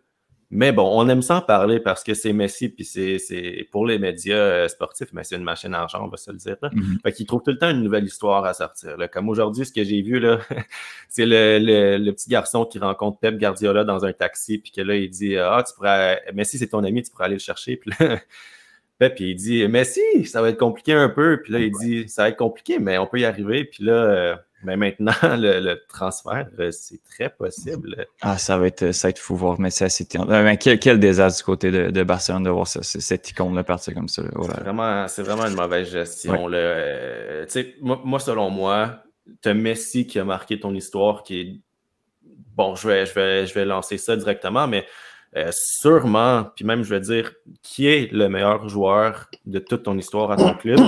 [0.51, 3.99] Mais bon, on aime ça en parler parce que c'est Messi, puis c'est pour les
[3.99, 6.55] médias euh, sportifs, mais c'est une machine d'argent, on va se le dire.
[6.63, 6.69] Là.
[6.69, 7.01] Mm-hmm.
[7.03, 8.97] Fait qu'il trouve tout le temps une nouvelle histoire à sortir.
[8.97, 9.07] Là.
[9.07, 10.39] Comme aujourd'hui, ce que j'ai vu, là,
[11.07, 11.59] c'est le,
[11.97, 15.37] le, petit garçon qui rencontre Pep Guardiola dans un taxi, puis que là, il dit
[15.37, 16.23] Ah, tu pourrais.
[16.33, 17.77] Messi, c'est ton ami, tu pourrais aller le chercher.
[17.77, 18.19] Puis là,
[18.97, 21.41] Pep, il dit Messi, ça va être compliqué un peu.
[21.43, 23.65] Puis là, il dit Ça va être compliqué, mais on peut y arriver.
[23.65, 28.05] Puis là, euh, mais maintenant, le, transfert, euh, c'est très possible.
[28.21, 30.17] Ah, ça va être, ça va être fou voir Messi à City.
[30.27, 34.09] Mais quel, quel, désastre du côté de, Barcelone de voir ça, cette icône-là partir comme
[34.09, 34.21] ça.
[34.23, 36.49] C'est vraiment, vraiment, une mauvaise gestion.
[36.51, 37.45] Euh,
[37.81, 39.03] moi, moi, selon moi,
[39.41, 41.61] tu as Messi qui a marqué ton histoire, qui est.
[42.55, 44.85] Bon, je vais, je vais, je vais lancer ça directement, mais
[45.37, 49.97] euh, sûrement, puis même je vais dire, qui est le meilleur joueur de toute ton
[49.97, 50.79] histoire à ton club?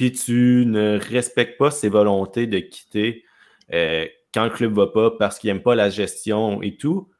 [0.00, 3.22] Puis tu ne respectes pas ses volontés de quitter
[3.70, 7.10] euh, quand le club va pas parce qu'il n'aime pas la gestion et tout.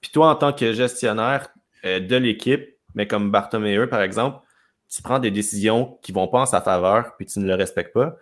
[0.00, 1.50] Puis toi, en tant que gestionnaire
[1.84, 4.40] euh, de l'équipe, mais comme Bartomeu, par exemple,
[4.88, 7.94] tu prends des décisions qui vont pas en sa faveur, puis tu ne le respectes
[7.94, 8.16] pas.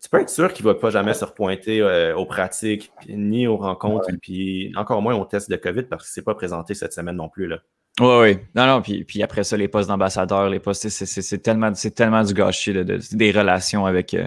[0.00, 3.48] Tu peux être sûr qu'il ne va pas jamais se repointer euh, aux pratiques, ni
[3.48, 6.74] aux rencontres, puis encore moins aux tests de COVID parce qu'il ne s'est pas présenté
[6.74, 7.48] cette semaine non plus.
[7.48, 7.58] Là.
[8.00, 8.38] Oui, oui.
[8.54, 12.32] Non, non, puis, puis après ça, les postes d'ambassadeur, les postes, c'est tellement, tellement du
[12.32, 12.72] gâchis
[13.12, 14.26] des relations avec, euh,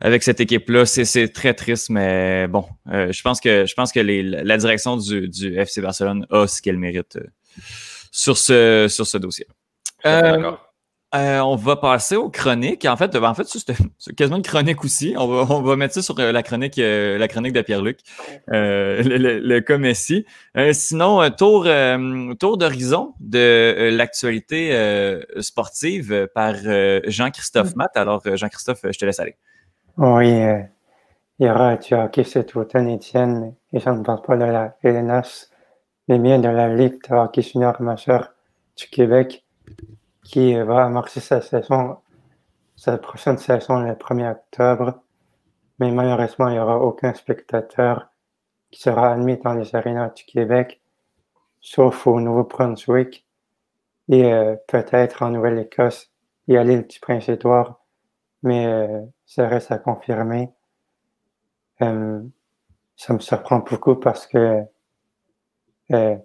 [0.00, 0.86] avec cette équipe-là.
[0.86, 4.96] C'est très triste, mais bon, euh, je pense que, je pense que les, la direction
[4.96, 7.26] du, du, FC Barcelone a ce qu'elle mérite euh,
[8.10, 9.46] sur, ce, sur ce dossier.
[10.04, 10.67] D'accord?
[11.14, 12.84] Euh, on va passer aux chroniques.
[12.84, 13.44] En fait, en fait
[13.98, 15.14] c'est quasiment une chronique aussi.
[15.16, 18.00] On va, on va mettre ça sur euh, la chronique, euh, la chronique de Pierre-Luc,
[18.48, 20.26] le, le, le, cas Messi.
[20.72, 21.66] sinon, tour,
[22.38, 26.54] tour d'horizon de l'actualité sportive par
[27.06, 27.96] Jean-Christophe Matt.
[27.96, 29.36] Alors, Jean-Christophe, je te laisse aller.
[29.96, 30.30] Oui,
[31.38, 34.76] il y aura du hockey cet automne, Étienne, et je ne parle pas de la
[34.82, 35.48] LNS,
[36.08, 38.34] mais bien de la Ligue de hockey junior majeur
[38.76, 39.44] du Québec
[40.28, 41.96] qui va amorcer sa saison,
[42.76, 45.00] sa prochaine saison le 1er octobre.
[45.78, 48.10] Mais malheureusement, il n'y aura aucun spectateur
[48.70, 50.82] qui sera admis dans les arénas du Québec,
[51.62, 53.26] sauf au Nouveau-Brunswick
[54.10, 56.12] et euh, peut-être en Nouvelle-Écosse
[56.46, 57.80] et à l'île du Prince-Édouard,
[58.42, 60.52] mais euh, ça reste à confirmer.
[61.80, 62.20] Euh,
[62.96, 64.62] ça me surprend beaucoup parce que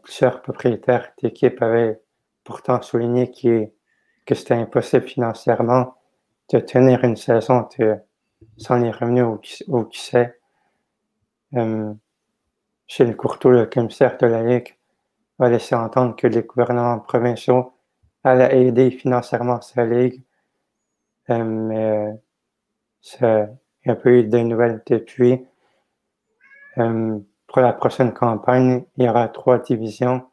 [0.02, 2.02] plusieurs propriétaires d'équipes avaient
[2.44, 3.72] pourtant souligné qu'il
[4.26, 5.96] que c'était impossible financièrement
[6.52, 7.68] de tenir une saison
[8.58, 10.40] sans les revenus ou, qui sait.
[11.56, 11.94] Euh,
[12.88, 14.76] chez le Courtois, le commissaire de la Ligue
[15.40, 17.74] a laissé entendre que les gouvernements provinciaux
[18.24, 20.22] allaient aider financièrement sa Ligue.
[21.30, 22.14] Euh,
[23.22, 23.46] euh,
[23.86, 25.46] il n'y a pas eu de nouvelles depuis.
[26.76, 30.26] pour la prochaine campagne, il y aura trois divisions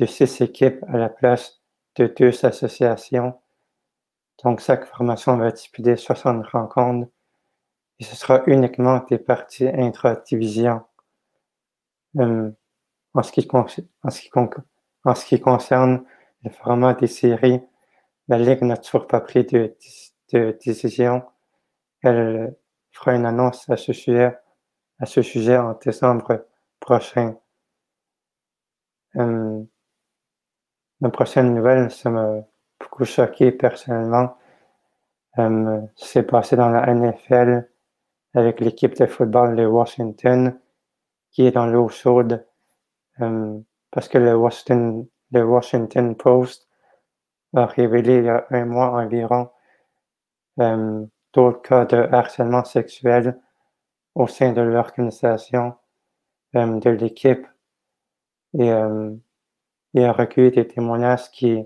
[0.00, 1.57] de six équipes à la place
[1.98, 3.38] de deux associations.
[4.44, 7.08] Donc, chaque formation va disputer 60 rencontres
[7.98, 10.82] et ce sera uniquement des parties intra-division.
[12.18, 12.50] Euh,
[13.14, 13.80] en, ce qui, en, ce
[14.20, 14.30] qui,
[15.04, 16.04] en ce qui concerne
[16.44, 17.60] le format des séries,
[18.28, 19.76] la Ligue n'a toujours pas pris de,
[20.64, 21.24] décision.
[22.02, 22.56] Elle
[22.92, 24.36] fera une annonce à ce sujet,
[25.00, 26.46] à ce sujet en décembre
[26.78, 27.36] prochain.
[29.16, 29.62] Euh,
[31.00, 32.42] la prochaine nouvelle, ça m'a
[32.80, 34.36] beaucoup choqué personnellement.
[35.38, 37.68] Euh, c'est passé dans la NFL
[38.34, 40.58] avec l'équipe de football de Washington
[41.30, 42.44] qui est dans l'eau chaude
[43.90, 46.68] parce que le Washington, le Washington Post
[47.54, 49.50] a révélé il y a un mois environ
[51.32, 53.38] d'autres cas de harcèlement sexuel
[54.14, 55.74] au sein de l'organisation,
[56.54, 57.46] de l'équipe.
[58.58, 58.70] Et
[60.04, 61.64] a recueilli des témoignages qui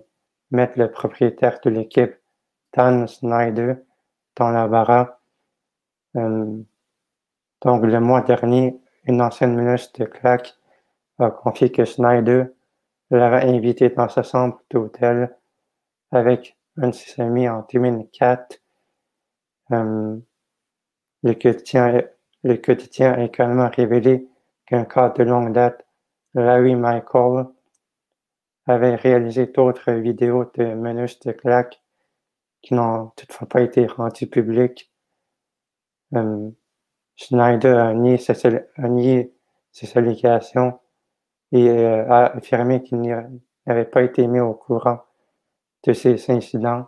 [0.50, 2.14] mettent le propriétaire de l'équipe,
[2.74, 3.74] Dan Snyder,
[4.36, 5.18] dans la barre.
[6.14, 6.66] donc,
[7.64, 10.54] le mois dernier, une ancienne ministre de Clack
[11.18, 12.44] a confié que Snyder
[13.10, 15.36] l'avait invité dans sa chambre d'hôtel
[16.10, 18.60] avec un de ses amis en 2004.
[19.70, 20.22] le,
[21.34, 22.02] quotidien,
[22.42, 24.28] le quotidien a également révélé
[24.66, 25.84] qu'un cas de longue date,
[26.34, 27.46] Larry Michael,
[28.66, 31.82] avait réalisé d'autres vidéos de menus de claques
[32.62, 34.92] qui n'ont toutefois pas été rendues publiques.
[37.16, 38.18] Schneider a nié
[39.72, 40.80] ses, allégations
[41.52, 43.00] et euh, a affirmé qu'il
[43.66, 45.02] n'avait pas été mis au courant
[45.84, 46.86] de ces incidents.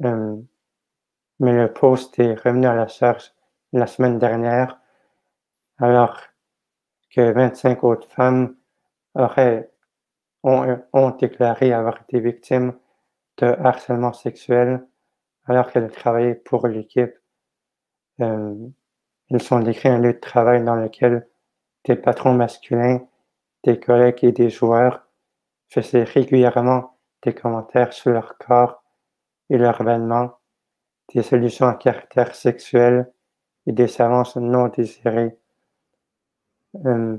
[0.00, 3.32] mais le poste est revenu à la charge
[3.72, 4.80] la semaine dernière,
[5.78, 6.20] alors
[7.10, 8.56] que 25 autres femmes
[9.14, 9.70] auraient,
[10.42, 12.74] ont, déclaré avoir été victimes
[13.38, 14.86] de harcèlement sexuel
[15.46, 17.14] alors qu'elles travaillaient pour l'équipe.
[18.18, 21.26] ils sont décrits un lieu de travail dans lequel
[21.84, 23.00] des patrons masculins,
[23.64, 25.06] des collègues et des joueurs
[25.68, 28.82] faisaient régulièrement des commentaires sur leur corps
[29.50, 30.38] et leur vêtements,
[31.14, 33.12] des solutions à caractère sexuel
[33.66, 35.36] et des avances non désirées.
[36.86, 37.18] Euh,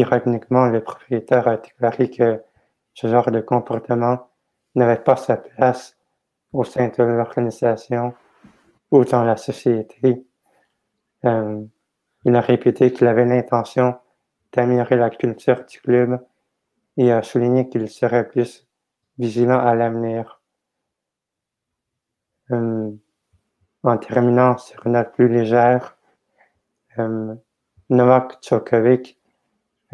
[0.00, 2.42] ironiquement, le propriétaire a déclaré que
[2.94, 4.28] ce genre de comportement
[4.74, 5.96] n'avait pas sa place
[6.52, 8.14] au sein de l'organisation
[8.90, 10.24] ou dans la société.
[11.24, 11.62] Euh,
[12.24, 13.96] il a répété qu'il avait l'intention
[14.52, 16.24] d'améliorer la culture du club
[16.96, 18.66] et a souligné qu'il serait plus
[19.18, 20.40] vigilant à l'avenir.
[22.50, 22.90] Euh,
[23.82, 25.96] en terminant sur une note plus légère,
[26.98, 27.34] euh,
[27.88, 29.18] Novak Djokovic,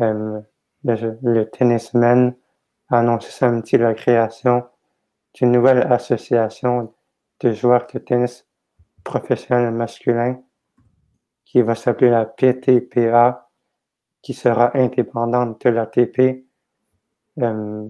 [0.00, 0.40] euh,
[0.84, 2.34] le, tennisman,
[2.88, 4.64] a annoncé samedi la création
[5.34, 6.92] d'une nouvelle association
[7.40, 8.46] de joueurs de tennis
[9.04, 10.40] professionnels masculins
[11.44, 13.48] qui va s'appeler la PTPA,
[14.22, 16.44] qui sera indépendante de l'ATP.
[17.38, 17.88] Euh,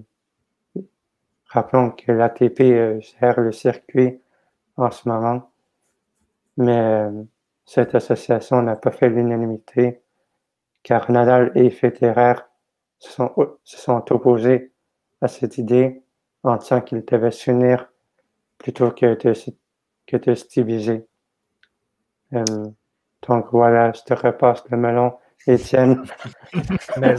[1.47, 4.21] rappelons que l'ATP euh, gère le circuit
[4.77, 5.49] en ce moment
[6.57, 7.09] mais
[7.65, 10.01] cette association n'a pas fait l'unanimité
[10.83, 12.35] car Nadal et Federer
[12.99, 13.11] se
[13.63, 14.71] sont, opposés
[15.21, 16.03] à cette idée
[16.43, 17.89] en disant qu'ils devaient s'unir
[18.57, 19.33] plutôt que de,
[20.07, 21.07] que se diviser.
[22.33, 22.43] Euh,
[23.27, 25.13] donc voilà, je te repasse le melon,
[25.47, 26.03] Étienne.
[26.97, 27.15] Mais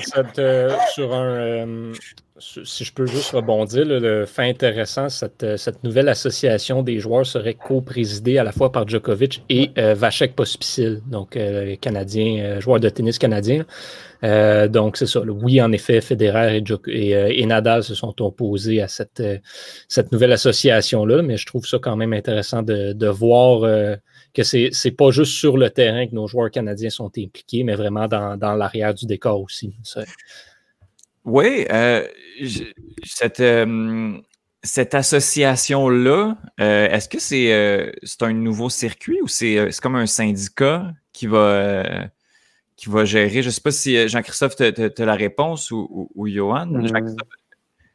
[0.93, 1.93] sur un, euh,
[2.39, 7.55] si je peux juste rebondir, le fait intéressant, cette, cette, nouvelle association des joueurs serait
[7.55, 12.81] co-présidée à la fois par Djokovic et euh, Vachek Pospisil, donc euh, canadien, euh, joueur
[12.81, 13.65] de tennis canadien.
[14.23, 15.21] donc c'est ça.
[15.21, 19.23] oui, en effet, Federer et, et, Nadal se sont opposés à cette,
[19.89, 23.61] cette nouvelle association-là, mais je trouve ça quand même intéressant de, de voir
[24.35, 27.75] que c'est n'est pas juste sur le terrain que nos joueurs canadiens sont impliqués, mais
[27.75, 29.75] vraiment dans, dans l'arrière du décor aussi.
[31.25, 32.07] Oui, euh,
[33.05, 34.19] cette, euh,
[34.63, 40.93] cette association-là, euh, est-ce que c'est c'est un nouveau circuit ou c'est comme un syndicat
[41.13, 42.09] qui va,
[42.77, 43.41] qui va gérer?
[43.41, 46.67] Je ne sais pas si Jean-Christophe, tu as, la réponse ou, ou, Johan.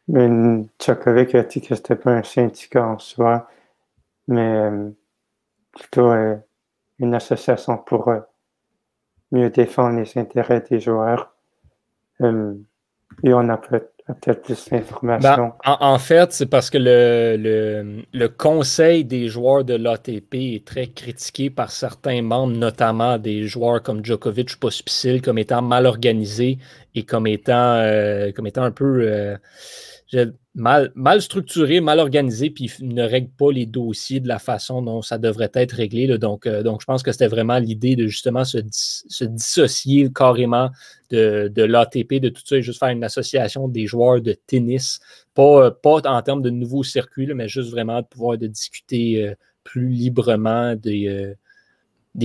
[0.08, 3.47] Mais Tchakovic a dit que c'était pas un syndicat en soi,
[4.28, 4.71] mais
[5.79, 6.11] plutôt
[6.99, 8.11] une association pour
[9.31, 11.33] mieux défendre les intérêts des joueurs.
[12.21, 15.53] Et on a peut-être plus d'informations.
[15.65, 20.87] Ben, en, fait, c'est parce que le, le, conseil des joueurs de l'ATP est très
[20.87, 26.57] critiqué par certains membres, notamment des joueurs comme Djokovic ou Pospisil, comme étant mal organisé
[26.95, 29.01] et comme étant, euh, comme étant un peu.
[29.01, 29.37] Euh,
[30.60, 35.17] mal, structuré, mal organisé, puis ne règle pas les dossiers de la façon dont ça
[35.17, 36.17] devrait être réglé.
[36.17, 38.57] Donc, euh, donc, je pense que c'était vraiment l'idée de justement se,
[39.23, 40.69] dissocier carrément
[41.10, 44.99] de, l'ATP, de tout ça, et juste faire une association des joueurs de tennis,
[45.33, 49.89] pas, euh, en termes de nouveaux circuits, mais juste vraiment de pouvoir discuter euh, plus
[49.89, 51.35] librement des,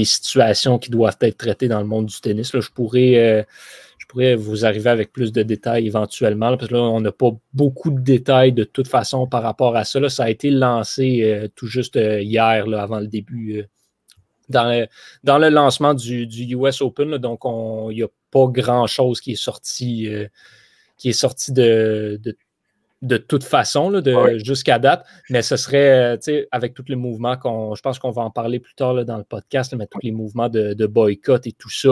[0.02, 2.50] situations qui doivent être traitées dans le monde du tennis.
[2.52, 3.46] Je pourrais
[4.04, 7.30] je pourrais vous arriver avec plus de détails éventuellement, parce que là, on n'a pas
[7.54, 10.06] beaucoup de détails de toute façon par rapport à ça.
[10.10, 13.62] ça a été lancé euh, tout juste euh, hier, avant le début, euh,
[14.50, 14.88] dans le,
[15.22, 17.16] dans le lancement du, US Open.
[17.16, 20.06] donc, il n'y a pas grand-chose qui est sorti,
[20.98, 22.36] qui est sorti de, de,
[23.16, 25.04] toute façon, de, jusqu'à date.
[25.30, 27.74] Mais ce serait, euh, avec tous les mouvements qu'on.
[27.74, 30.48] Je pense qu'on va en parler plus tard dans le podcast, mais tous les mouvements
[30.48, 31.88] de, boycott et tout ça.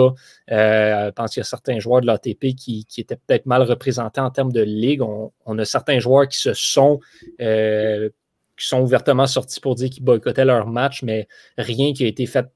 [0.51, 3.63] Euh, je pense qu'il y a certains joueurs de l'ATP qui, qui, étaient peut-être mal
[3.63, 5.03] représentés en termes de ligue.
[5.03, 7.01] On, a certains joueurs qui se sont
[7.39, 11.27] qui sont ouvertement sortis pour dire qu'ils boycottaient leur match, mais
[11.59, 12.47] rien qui a été fait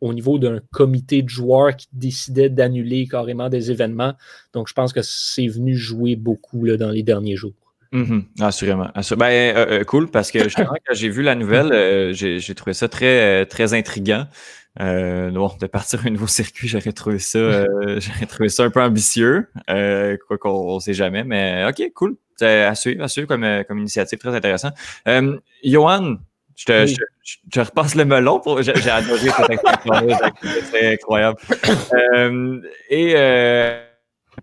[0.00, 4.12] au niveau d'un comité de joueurs qui décidait d'annuler carrément des événements.
[4.52, 7.54] Donc, je pense que c'est venu jouer beaucoup là, dans les derniers jours.
[7.94, 8.42] Mm-hmm.
[8.42, 8.90] Assurément.
[9.16, 12.88] Ben, euh, euh, cool, parce que quand j'ai vu la nouvelle, euh, j'ai trouvé ça
[12.88, 14.26] très, très intriguant.
[14.78, 17.64] bon, de partir un nouveau circuit, j'aurais trouvé ça,
[17.98, 19.48] j'aurais trouvé ça un peu ambitieux.
[19.66, 22.16] quoi qu'on ne sait jamais, mais ok, cool.
[22.40, 24.70] À suivre, à suivre comme, comme initiative très intéressant.
[25.62, 26.16] Johan,
[26.56, 26.86] je te,
[27.52, 28.62] je, repasse le melon pour.
[28.62, 30.08] J'ai adoré cette expression
[30.70, 31.38] c'est incroyable.
[32.14, 33.80] Euh, et euh,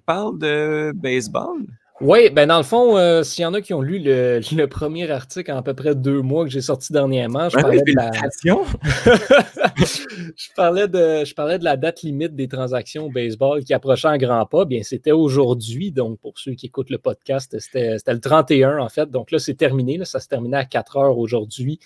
[0.06, 1.60] parle de baseball.
[2.02, 5.10] Oui, ben dans le fond, euh, s'il y en a qui ont lu le, premier
[5.12, 8.12] article en à peu près deux mois que j'ai sorti dernièrement, je parlais de la.
[9.78, 14.08] je, parlais de, je parlais de la date limite des transactions au baseball qui approchait
[14.08, 14.66] en grand pas.
[14.66, 15.92] Bien, c'était aujourd'hui.
[15.92, 19.12] Donc, pour ceux qui écoutent le podcast, c'était le 31 en fait.
[19.12, 20.04] Donc là, c'est terminé.
[20.04, 21.80] ça se terminait à 4 heures aujourd'hui.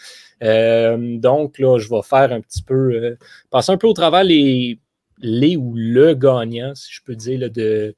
[0.44, 2.94] Euh, donc là, je vais faire un petit peu.
[2.94, 3.18] Euh,
[3.50, 4.80] passer un peu au travers les
[5.20, 7.96] les ou le gagnant, si je peux dire, de,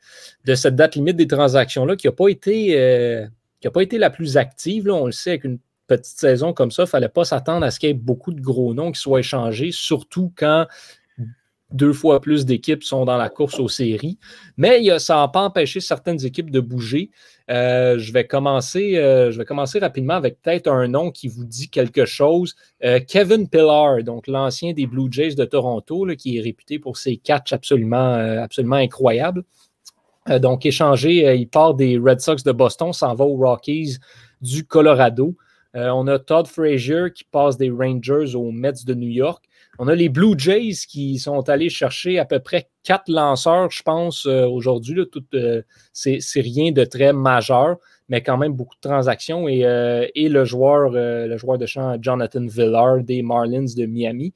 [0.55, 3.27] cette date limite des transactions-là, qui n'a euh,
[3.73, 4.89] pas été la plus active.
[4.89, 7.71] On le sait, avec une petite saison comme ça, il ne fallait pas s'attendre à
[7.71, 10.67] ce qu'il y ait beaucoup de gros noms qui soient échangés, surtout quand
[11.71, 14.17] deux fois plus d'équipes sont dans la course aux séries.
[14.55, 17.11] Mais ça n'a pas empêché certaines équipes de bouger.
[17.49, 21.45] Euh, je, vais commencer, euh, je vais commencer rapidement avec peut-être un nom qui vous
[21.45, 22.55] dit quelque chose.
[22.83, 27.15] Euh, Kevin Pillar, donc l'ancien des Blue Jays de Toronto, qui est réputé pour ses
[27.17, 29.43] catchs absolument, absolument incroyables.
[30.41, 33.97] donc, échangé, il part des Red Sox de Boston, s'en va aux Rockies
[34.41, 35.35] du Colorado.
[35.73, 39.45] on a Todd Frazier qui passe des Rangers aux Mets de New York.
[39.79, 43.83] On a les Blue Jays qui sont allés chercher à peu près quatre lanceurs, je
[43.83, 45.03] pense, euh, aujourd'hui.
[45.35, 45.61] Euh,
[45.93, 47.77] c'est rien de très majeur,
[48.09, 49.47] mais quand même beaucoup de transactions.
[49.47, 54.33] Et, euh, le, joueur, le joueur de champ Jonathan Villar des Marlins de Miami.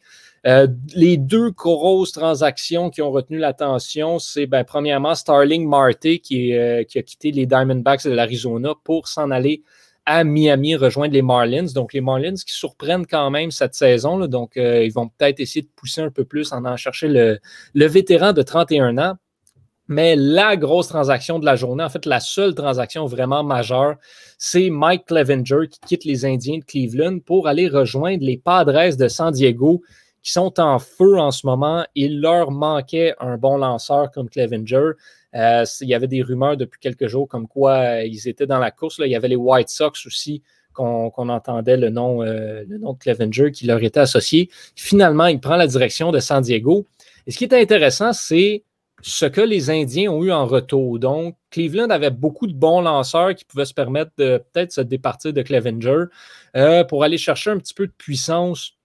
[0.96, 6.54] les deux grosses transactions qui ont retenu l'attention, c'est ben, premièrement Starling Marte qui,
[6.88, 9.64] qui, a quitté les Diamondbacks de l'Arizona pour s'en aller
[10.06, 11.68] à Miami rejoindre les Marlins.
[11.74, 14.28] Donc, les Marlins qui surprennent quand même cette saison.
[14.28, 17.88] donc, euh, ils vont peut-être essayer de pousser un peu plus en allant chercher le,
[17.88, 19.16] vétéran de 31 ans.
[19.88, 23.96] Mais la grosse transaction de la journée, en fait, la seule transaction vraiment majeure,
[24.38, 29.08] c'est Mike Clevenger qui quitte les Indiens de Cleveland pour aller rejoindre les Padres de
[29.10, 29.82] San Diego
[30.24, 31.86] qui sont en feu en ce moment.
[31.96, 34.92] Il leur manquait un bon lanceur comme Clevenger.
[35.36, 38.60] Euh, il y avait des rumeurs depuis quelques jours comme quoi euh, ils étaient dans
[38.60, 39.00] la course.
[39.00, 39.06] Là.
[39.08, 40.42] Il y avait les White Sox aussi
[40.74, 44.50] qu'on entendait le nom, euh, le nom de Clevenger qui leur était associé.
[44.76, 46.88] Finalement, il prend la direction de San Diego.
[47.28, 48.64] Et ce qui est intéressant, c'est
[49.02, 50.98] ce que les Indiens ont eu en retour.
[50.98, 55.34] Donc, Cleveland avait beaucoup de bons lanceurs qui pouvaient se permettre de peut-être se départir
[55.34, 56.06] de Clevenger
[56.88, 58.78] pour aller chercher un petit peu de puissance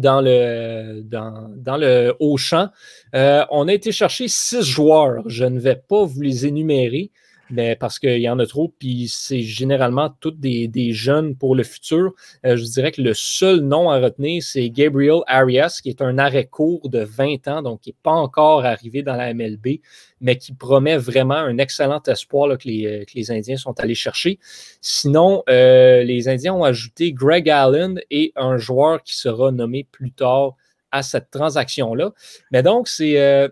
[0.00, 2.68] dans le, dans, le haut champ.
[3.14, 5.22] Euh, on a été chercher six joueurs.
[5.26, 7.10] Je ne vais pas vous les énumérer,
[7.50, 11.62] mais parce qu'il y en a trop, puis c'est généralement tous des, jeunes pour le
[11.62, 12.12] futur.
[12.44, 16.18] Euh, je dirais que le seul nom à retenir, c'est Gabriel Arias, qui est un
[16.18, 19.80] arrêt court de 20 ans, donc qui n'est pas encore arrivé dans la MLB,
[20.20, 22.68] mais qui promet vraiment un excellent espoir euh, que,
[23.14, 24.38] les, Indiens sont allés chercher.
[24.80, 30.12] Sinon, euh, les Indiens ont ajouté Greg Allen et un joueur qui sera nommé plus
[30.12, 30.54] tard
[30.90, 32.12] à cette transaction-là.
[32.52, 33.50] Mais donc, c'est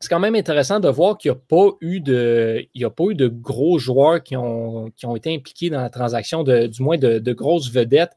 [0.00, 3.04] c'est quand même intéressant de voir qu'il n'y a, pas eu de, il a pas
[3.04, 6.82] eu de gros joueurs qui ont, qui ont été impliqués dans la transaction, de, du
[6.82, 8.16] moins de, grosses vedettes.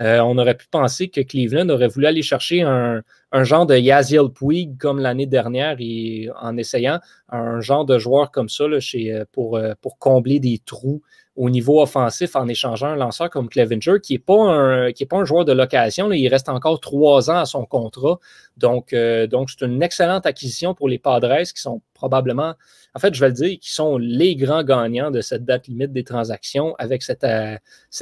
[0.00, 3.02] Euh, on aurait pu penser que Cleveland aurait voulu aller chercher un,
[3.44, 8.48] genre de Yaziel Puig comme l'année dernière et en essayant un genre de joueur comme
[8.48, 11.00] ça là, chez, pour, euh, pour combler des trous
[11.40, 15.24] au niveau offensif en échangeant un lanceur comme Clevenger, qui n'est pas, un, pas un
[15.24, 16.12] joueur de location.
[16.12, 18.18] il reste encore trois ans à son contrat.
[18.58, 22.56] Donc, euh, donc c'est une excellente acquisition pour les Padres qui sont probablement,
[22.94, 25.94] en fait, je vais le dire, qui sont les grands gagnants de cette date limite
[25.94, 27.56] des transactions avec cette, euh,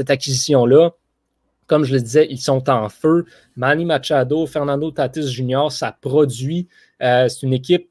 [0.08, 0.90] acquisition-là.
[1.68, 3.24] Comme je le disais, ils sont en feu.
[3.54, 6.66] Manny Machado, Fernando Tatis Jr., ça produit.
[7.02, 7.88] Euh, c'est une équipe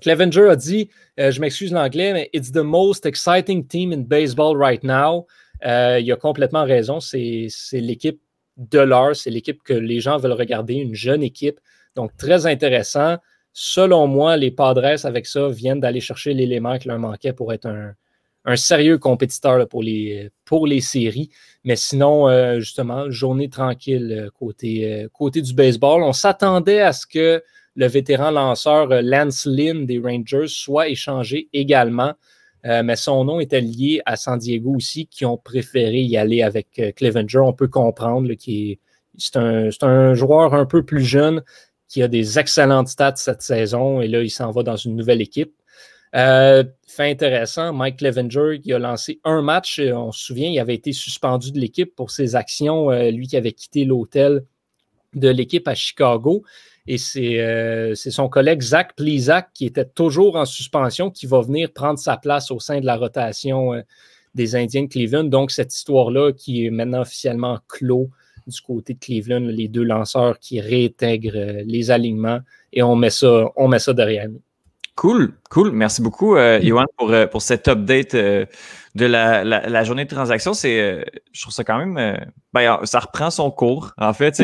[0.00, 0.88] Clevenger a dit,
[1.18, 5.26] euh, je m'excuse l'anglais, mais it's the most exciting team in baseball right now.
[5.66, 7.00] Euh, il a complètement raison.
[7.00, 8.20] C'est l'équipe
[8.56, 9.16] de l'heure.
[9.16, 11.58] C'est l'équipe que les gens veulent regarder, une jeune équipe.
[11.96, 13.16] Donc, très intéressant.
[13.52, 17.66] Selon moi, les Padres, avec ça, viennent d'aller chercher l'élément qui leur manquait pour être
[17.66, 17.94] un,
[18.56, 21.28] sérieux compétiteur pour, les, pour les séries.
[21.64, 26.02] Mais sinon, euh, justement, journée tranquille côté, côté du baseball.
[26.02, 27.42] On s'attendait à ce que
[27.74, 32.14] le vétéran lanceur Lance Lynn des Rangers soit échangé également.
[32.64, 36.94] mais son nom était lié à San Diego aussi, qui ont préféré y aller avec
[36.96, 37.38] Clevenger.
[37.38, 38.78] On peut comprendre qu'il
[39.18, 39.36] c'est
[39.84, 41.42] un, joueur un peu plus jeune
[41.88, 45.20] qui a des excellentes stats cette saison et là, il s'en va dans une nouvelle
[45.20, 45.54] équipe.
[46.14, 49.78] Euh, fait intéressant, Mike Clevenger qui a lancé un match.
[49.78, 53.26] Euh, on se souvient, il avait été suspendu de l'équipe pour ses actions, euh, lui
[53.26, 54.44] qui avait quitté l'hôtel
[55.14, 56.44] de l'équipe à Chicago.
[56.90, 61.98] Et c'est son collègue Zach Plizak qui était toujours en suspension qui va venir prendre
[61.98, 63.74] sa place au sein de la rotation
[64.34, 65.24] des Indiens de Cleveland.
[65.24, 68.08] Donc, cette histoire-là qui est maintenant officiellement clos
[68.46, 72.40] du côté de Cleveland, les deux lanceurs qui réintègrent euh, les alignements
[72.72, 74.40] et on met ça, on met ça derrière nous.
[74.98, 75.70] Cool, cool.
[75.70, 76.86] Merci beaucoup, euh, mm.
[76.96, 78.46] pour, euh, pour cet update euh,
[78.96, 80.54] de la, journée de transaction.
[80.54, 82.18] C'est, je trouve ça quand même,
[82.52, 83.92] ben, ça reprend son cours.
[83.96, 84.42] En fait,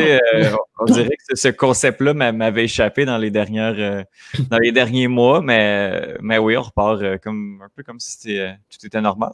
[0.79, 4.05] on dirait que ce concept-là m'avait échappé dans les dernières,
[4.49, 8.39] dans les derniers mois, mais, mais oui, on repart comme un peu comme si
[8.69, 9.33] tout était normal.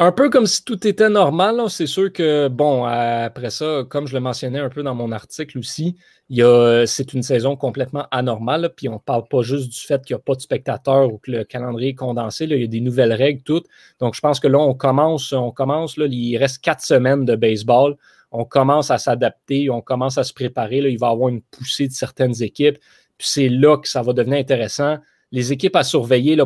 [0.00, 1.60] Un peu comme si tout était normal.
[1.70, 5.58] C'est sûr que, bon, après ça, comme je le mentionnais un peu dans mon article
[5.58, 5.96] aussi,
[6.30, 8.72] c'est une saison complètement anormale.
[8.76, 11.18] puis on ne parle pas juste du fait qu'il n'y a pas de spectateurs ou
[11.18, 12.44] que le calendrier est condensé.
[12.44, 13.66] il y a des nouvelles règles, toutes.
[13.98, 17.96] Donc, je pense que là, on commence, on commence, il reste quatre semaines de baseball.
[18.30, 20.78] On commence à s'adapter, on commence à se préparer.
[20.78, 22.78] Il va y avoir une poussée de certaines équipes.
[23.16, 24.98] Puis c'est là que ça va devenir intéressant
[25.30, 26.38] les équipes à surveiller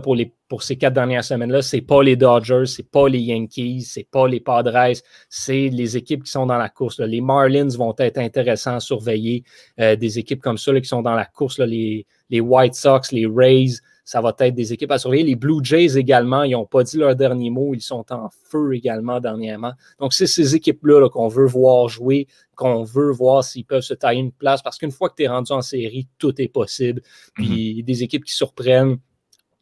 [0.48, 3.82] pour ces quatre dernières semaines-là, ce n'est pas les Dodgers, ce n'est pas les Yankees,
[3.82, 4.92] ce n'est pas les Padres,
[5.28, 6.98] c'est les équipes qui sont dans la course.
[6.98, 9.44] Les Marlins vont être intéressants à surveiller.
[9.80, 13.26] Euh, des équipes comme ça qui sont dans la course, les, les White Sox, les
[13.26, 15.22] Rays, ça va être des équipes à surveiller.
[15.24, 17.74] Les Blue Jays également, ils n'ont pas dit leur dernier mot.
[17.74, 19.72] Ils sont en feu également dernièrement.
[20.00, 22.26] Donc, c'est ces équipes-là qu'on veut voir jouer,
[22.56, 24.60] qu'on veut voir s'ils peuvent se tailler une place.
[24.60, 27.02] Parce qu'une fois que tu es rendu en série, tout est possible.
[27.34, 27.82] Puis, mhm.
[27.84, 28.98] des équipes qui surprennent.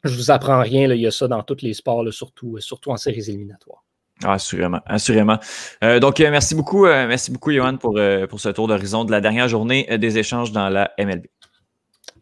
[0.05, 0.88] Je ne vous apprends rien.
[0.88, 3.84] Là, il y a ça dans tous les sports, surtout, surtout en séries éliminatoires.
[4.24, 5.38] Assurément, assurément.
[5.82, 9.11] Euh, donc, euh, merci beaucoup, euh, merci beaucoup, Johan, pour, pour ce tour d'horizon de
[9.11, 11.26] la dernière journée des échanges dans la MLB.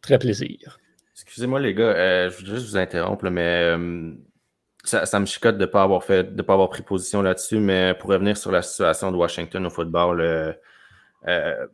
[0.01, 0.79] Très plaisir.
[1.39, 4.13] Excusez-moi, les gars, euh, je voudrais juste vous interrompre, mais euh,
[4.83, 7.95] ça, me chicote de ne pas avoir fait, de pas avoir pris position là-dessus, mais
[7.95, 11.67] pour revenir sur la situation de Washington au football, euh,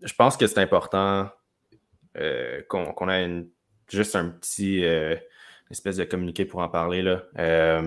[0.00, 1.28] je pense que c'est important
[2.68, 3.44] qu'on ait
[3.90, 4.84] juste un petit
[5.72, 7.02] espèce de communiqué pour en parler.
[7.02, 7.82] Là.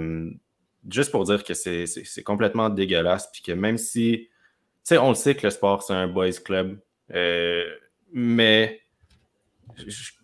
[0.89, 4.27] juste pour dire que c'est complètement dégueulasse, puis que même si,
[4.91, 6.81] on le sait que le sport, c'est un boys club,
[8.11, 8.81] mais
[9.77, 10.16] je,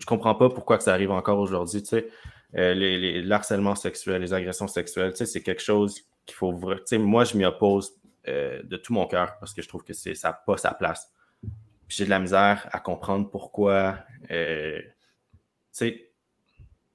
[0.00, 1.82] je comprends pas pourquoi que ça arrive encore aujourd'hui.
[1.82, 2.08] Tu sais,
[2.56, 6.52] euh, les, l'harcèlement sexuel, les agressions sexuelles, tu sais, c'est quelque chose qu'il faut.
[6.52, 7.92] Tu sais, moi, je m'y oppose
[8.26, 10.72] euh, de tout mon cœur parce que je trouve que c'est, ça n'a pas sa
[10.72, 11.12] place.
[11.88, 13.98] j'ai de la misère à comprendre pourquoi.
[14.30, 14.80] Euh,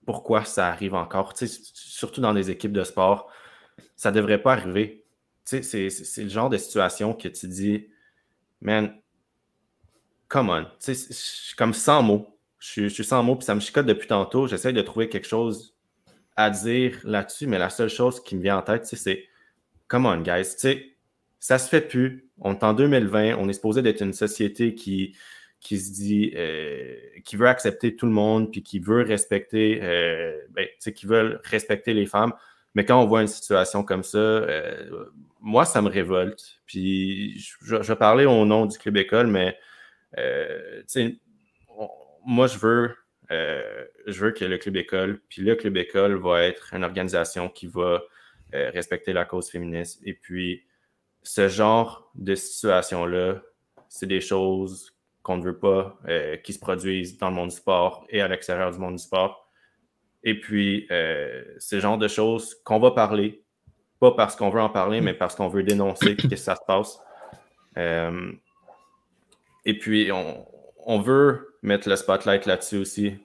[0.06, 1.34] pourquoi ça arrive encore.
[1.38, 3.32] Surtout dans des équipes de sport,
[3.96, 5.06] ça ne devrait pas arriver.
[5.44, 7.88] C'est, c'est le genre de situation que tu dis,
[8.62, 8.96] man,
[10.28, 10.68] come on.
[10.78, 10.96] Sais,
[11.58, 12.35] comme sans mots
[12.74, 14.48] je, suis sans mots, puis ça me chicote depuis tantôt.
[14.48, 15.76] J'essaie de trouver quelque chose
[16.36, 19.26] à dire là-dessus, mais la seule chose qui me vient en tête, c'est
[19.88, 20.56] Come on, guys.
[21.40, 22.28] ça se fait plus.
[22.40, 23.36] On est en 2020.
[23.38, 25.16] On est supposé d'être une société qui,
[25.62, 30.68] se dit, euh, qui veut accepter tout le monde, puis qui veut respecter, euh, ben,
[31.44, 32.34] respecter les femmes.
[32.74, 35.06] Mais quand on voit une situation comme ça, euh,
[35.40, 36.62] moi, ça me révolte.
[36.66, 39.56] Puis je, parler au nom du Club École, mais
[42.26, 42.96] moi, je veux,
[43.32, 47.50] euh, je veux que le club école, puis le club école va être une organisation
[47.50, 48.02] qui va
[48.54, 50.02] euh, respecter la cause féministe.
[50.04, 50.66] Et puis,
[51.24, 53.42] ce genre de situation-là,
[53.90, 54.92] c'est des choses
[55.24, 58.28] qu'on ne veut pas euh, qui se produisent dans le monde du sport et à
[58.28, 59.50] l'extérieur du monde du sport.
[60.24, 63.44] Et puis, ce genre de choses qu'on va parler,
[64.00, 67.00] pas parce qu'on veut en parler, mais parce qu'on veut dénoncer que ça se passe.
[69.66, 70.48] et puis, on,
[70.86, 73.16] on veut mettre le spotlight là-dessus aussi,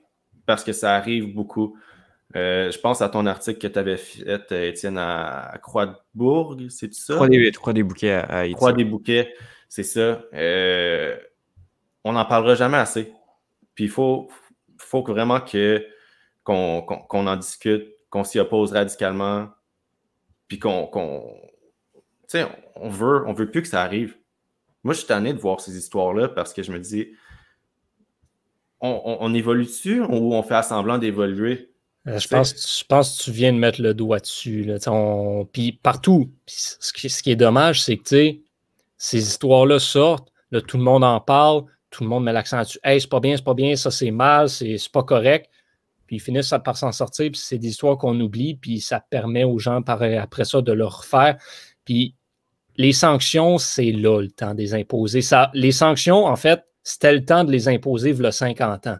[0.47, 1.77] parce que ça arrive beaucoup.
[2.37, 7.15] Euh, je pense à ton article que tu avais fait, Étienne, à, Croix-de-Bourg, c'est ça?
[7.15, 9.35] Croix-des-Bouquets à, Croix-des-Bouquets,
[9.69, 10.23] c'est ça.
[10.35, 11.17] Euh,
[12.05, 13.13] on n'en parlera jamais assez.
[13.75, 14.29] Puis il faut,
[14.79, 15.85] faut vraiment que,
[16.45, 19.49] qu'on, en discute, qu'on s'y oppose radicalement,
[20.49, 20.89] puis qu'on.
[21.93, 24.17] tu sais, on veut, on veut plus que ça arrive.
[24.83, 27.11] Moi, je suis tanné de voir ces histoires-là parce que je me dis,
[28.81, 31.71] on, évolue dessus ou on fait semblant d'évoluer?
[32.07, 34.65] Euh, je, pense, je pense que tu viens de mettre le doigt dessus.
[34.65, 34.79] Là.
[35.53, 38.35] Puis partout, ce, qui, ce, qui, est dommage, c'est que
[38.97, 42.79] ces histoires-là sortent, là, tout le monde en parle, tout le monde met l'accent dessus.
[42.83, 45.51] Hey, c'est pas bien, c'est pas bien, ça c'est mal, c'est pas correct.
[46.07, 49.45] Puis ils finissent par s'en sortir, puis c'est des histoires qu'on oublie, puis ça permet
[49.45, 51.37] aux gens après ça de le refaire.
[51.85, 52.15] Puis
[52.77, 55.23] les sanctions, c'est là le temps de les imposer.
[55.23, 58.87] Ça, les sanctions, en fait, c'était le temps de les imposer il y a 50
[58.87, 58.99] ans.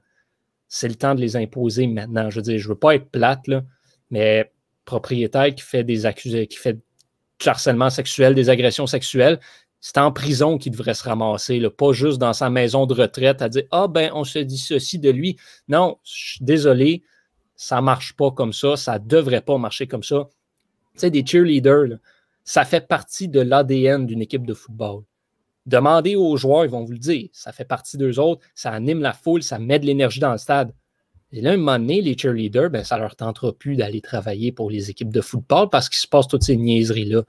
[0.69, 2.31] C'est le temps de les imposer maintenant.
[2.31, 3.63] Je veux dire, je ne veux pas être plate, là,
[4.11, 4.53] mais
[4.85, 9.41] propriétaire qui fait des accusés, qui fait du harcèlement sexuel, des agressions sexuelles,
[9.81, 13.49] c'est en prison qu'il devrait se ramasser, pas juste dans sa maison de retraite à
[13.49, 15.37] dire Ah ben, on se dit ceci de lui.
[15.69, 17.03] Non, je suis désolé,
[17.57, 20.29] ça ne marche pas comme ça, ça ne devrait pas marcher comme ça.
[20.95, 21.99] Tu sais, des cheerleaders,
[22.45, 25.03] ça fait partie de l'ADN d'une équipe de football.
[25.67, 27.29] Demandez aux joueurs, ils vont vous le dire.
[27.33, 30.39] Ça fait partie d'eux autres, ça anime la foule, ça met de l'énergie dans le
[30.39, 30.73] stade.
[31.33, 34.71] Et là, un moment donné, les cheerleaders, ben, ça leur tentera plus d'aller travailler pour
[34.71, 37.23] les équipes de football parce qu'il se passe toutes ces niaiseries-là.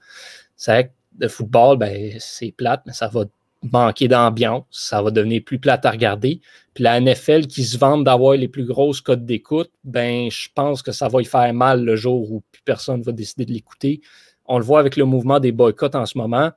[0.56, 3.24] C'est vrai que le football, ben, c'est plate, mais ça va
[3.70, 6.40] manquer d'ambiance, ça va devenir plus plate à regarder.
[6.74, 10.82] Puis la NFL qui se vante d'avoir les plus grosses codes d'écoute, ben, je pense
[10.82, 14.00] que ça va y faire mal le jour où plus personne va décider de l'écouter.
[14.46, 16.50] On le voit avec le mouvement des boycotts en ce moment.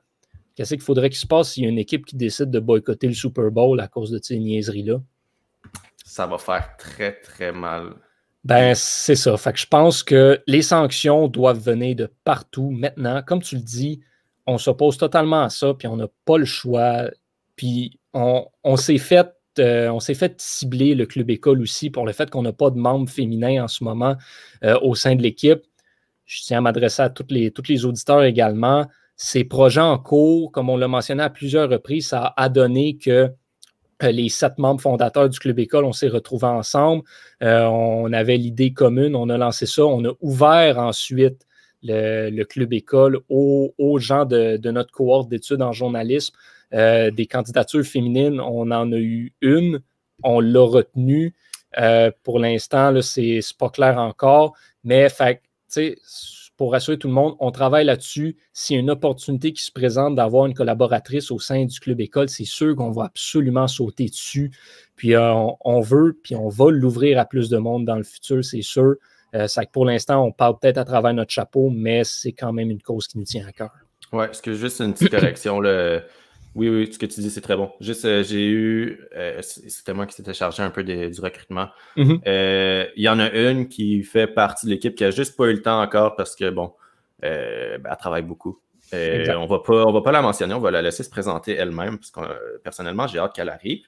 [0.56, 3.06] Qu'est-ce qu'il faudrait qu'il se passe s'il y a une équipe qui décide de boycotter
[3.06, 5.02] le Super Bowl à cause de ces niaiseries-là?
[6.04, 7.92] Ça va faire très, très mal.
[8.42, 9.36] Ben, c'est ça.
[9.36, 13.22] Fait que je pense que les sanctions doivent venir de partout maintenant.
[13.22, 14.00] Comme tu le dis,
[14.46, 17.10] on s'oppose totalement à ça, puis on n'a pas le choix.
[17.56, 19.28] Puis on, s'est fait
[19.58, 22.70] euh, on s'est fait cibler le club école aussi pour le fait qu'on n'a pas
[22.70, 24.16] de membres féminins en ce moment
[24.64, 25.60] euh, au sein de l'équipe.
[26.24, 28.86] Je tiens à m'adresser à tous les, les auditeurs également.
[29.16, 33.32] Ces projets en cours, comme on l'a mentionné à plusieurs reprises, ça a donné que
[34.02, 37.02] euh, les sept membres fondateurs du club école, on s'est retrouvés ensemble.
[37.42, 39.84] Euh, on avait l'idée commune, on a lancé ça.
[39.86, 41.46] On a ouvert ensuite
[41.82, 46.34] le, club école aux, gens de, notre cohorte d'études en journalisme.
[46.74, 49.80] Euh, des candidatures féminines, on en a eu une,
[50.24, 51.34] on l'a retenue.
[52.22, 54.54] pour l'instant, c'est pas clair encore,
[54.84, 55.40] mais fait,
[56.56, 58.36] pour rassurer tout le monde, on travaille là-dessus.
[58.52, 62.00] S'il y a une opportunité qui se présente d'avoir une collaboratrice au sein du club
[62.00, 64.50] école, c'est sûr qu'on va absolument sauter dessus.
[64.96, 65.32] Puis euh,
[65.64, 68.94] on, veut, puis on va l'ouvrir à plus de monde dans le futur, c'est sûr.
[69.34, 72.70] Euh, que pour l'instant, on parle peut-être à travers notre chapeau, mais c'est quand même
[72.70, 73.70] une cause qui nous tient à cœur.
[74.12, 75.60] Ouais, est-ce que juste une petite correction.
[75.60, 76.02] Le,
[76.56, 77.70] oui, oui, ce que tu dis, c'est très bon.
[77.80, 81.68] Juste, euh, j'ai eu, euh, c'était moi qui s'était chargé un peu du recrutement.
[81.98, 82.20] Mm-hmm.
[82.26, 85.48] Euh, il y en a une qui fait partie de l'équipe qui a juste pas
[85.48, 86.72] eu le temps encore parce que, bon,
[87.20, 88.58] ben, elle travaille beaucoup.
[88.90, 91.98] on va pas, on va pas la mentionner, on va la laisser se présenter elle-même
[91.98, 93.84] parce que personnellement, j'ai hâte qu'elle arrive.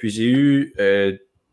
[0.00, 0.74] puis j'ai eu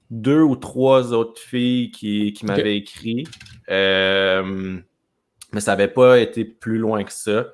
[0.10, 3.28] deux ou trois autres filles qui, qui m'avaient écrit,
[3.70, 4.82] mais
[5.60, 7.46] ça n'avait pas été plus loin que ça.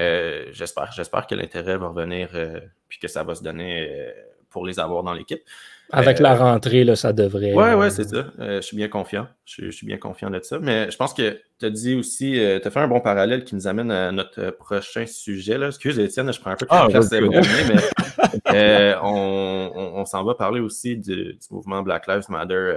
[0.00, 4.12] Euh, j'espère, j'espère que l'intérêt va revenir euh, puis que ça va se donner euh,
[4.50, 5.42] pour les avoir dans l'équipe.
[5.92, 7.52] Avec la rentrée, là, ça devrait.
[7.54, 8.24] Oui, oui, c'est ça.
[8.38, 9.28] je suis bien confiant.
[9.44, 10.58] Je, suis bien confiant de ça.
[10.58, 13.54] Mais je pense que tu as dit aussi, tu as fait un bon parallèle qui
[13.54, 15.58] nous amène à notre prochain sujet.
[15.58, 15.68] Là.
[15.68, 17.10] Excuse, Étienne, je prends un peu de ah, place
[18.50, 22.74] mais on, s'en va parler aussi du, mouvement Black Lives Matter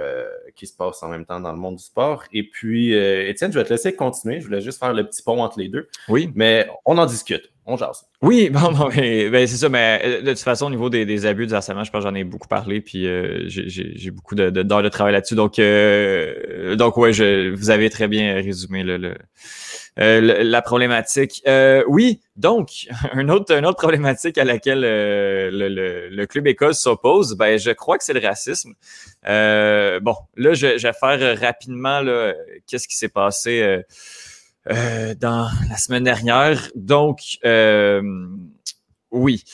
[0.54, 2.24] qui se passe en même temps dans le monde du sport.
[2.32, 4.40] Et puis, Étienne, je vais te laisser continuer.
[4.40, 5.88] Je voulais juste faire le petit pont entre les deux.
[6.08, 6.30] Oui.
[6.34, 7.50] Mais on en discute
[8.22, 11.54] Oui, bon, ben, c'est ça, mais euh, de toute façon, au niveau des, abus, du
[11.54, 14.88] harcèlement, je pense que j'en ai beaucoup parlé, puis euh, j'ai beaucoup d'heures de, de,
[14.88, 15.34] travail là-dessus.
[15.34, 17.10] Donc, euh, donc ouais,
[17.50, 19.16] vous avez très bien résumé le,
[19.96, 21.42] la problématique.
[21.88, 27.72] oui, donc, une autre, une autre problématique à laquelle le, club école s'oppose, ben, je
[27.72, 28.74] crois que c'est le racisme.
[29.24, 32.00] bon, là, je, je, vais faire rapidement
[32.68, 33.82] qu'est-ce qui s'est passé
[34.70, 36.70] euh, dans la semaine dernière.
[36.74, 38.02] Donc, euh,
[39.10, 39.44] oui.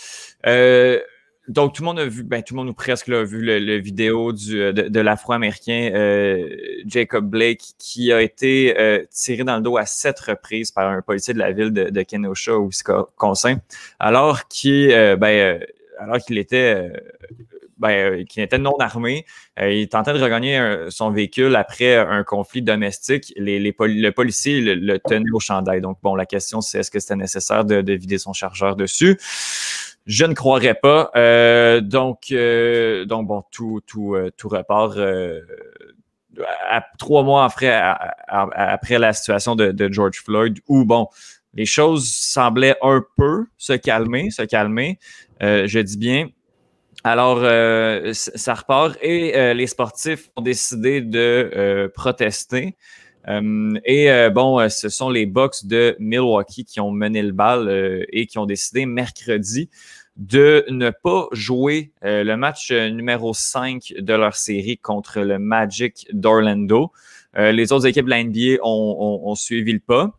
[0.46, 1.00] Euh,
[1.48, 3.76] donc, tout le monde a vu, ben, tout le monde ou presque a vu le,
[3.78, 5.90] vidéo du, de, l'Afro-Américain
[6.86, 11.34] Jacob Blake qui a été tiré dans le dos à sept reprises par un policier
[11.34, 13.56] de la ville de, de Kenosha, Wisconsin,
[13.98, 14.88] alors qu'il
[15.18, 15.60] ben,
[15.98, 16.90] alors qu'il était
[17.82, 19.26] ben, euh, qui était non armé.
[19.60, 23.34] Euh, il tentait de regagner son véhicule après un conflit domestique.
[23.36, 25.80] Les, le policier le, tenait au chandail.
[25.80, 29.18] Donc, bon, la question, c'est est-ce que c'était nécessaire de, vider son chargeur dessus?
[30.06, 31.10] Je ne croirais pas.
[31.16, 34.96] Euh, donc, donc, bon, tout, tout, tout repart
[36.70, 37.82] à, trois mois après,
[38.28, 41.08] après la situation de, George Floyd, où, bon,
[41.54, 45.00] les choses semblaient un peu se calmer, se calmer,
[45.40, 46.28] je dis bien.
[47.05, 47.38] Alors,
[48.12, 52.76] ça repart et les sportifs ont décidé de protester.
[53.28, 58.38] et bon, ce sont les Bucks de Milwaukee qui ont mené le bal et qui
[58.38, 59.68] ont décidé mercredi
[60.16, 65.38] de ne pas jouer euh, le match euh, numéro 5 de leur série contre le
[65.38, 66.92] Magic d'Orlando.
[67.38, 70.18] Euh, les autres équipes de la NBA ont, suivi le pas.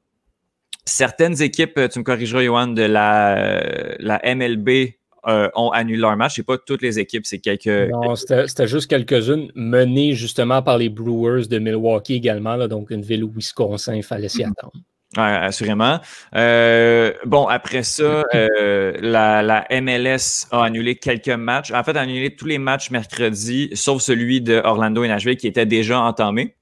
[0.86, 4.96] Certaines équipes, tu me corrigeras, Johan, de la MLB
[5.26, 6.36] ont annulé leur match.
[6.36, 7.68] C'est pas toutes les équipes, c'est quelques.
[7.68, 13.24] Non, c'était juste quelques-unes menées justement par les Brewers de Milwaukee également, donc une ville
[13.24, 14.52] où Wisconsin, il fallait s'y mm-hmm.
[14.52, 14.74] attendre.
[15.16, 16.00] Oui, assurément.
[16.36, 21.72] Euh, bon, après ça, euh, la, MLS a annulé quelques matchs.
[21.72, 25.48] En fait, a annulé tous les matchs mercredi, sauf celui de Orlando et Nashville qui
[25.48, 26.56] était déjà entamé.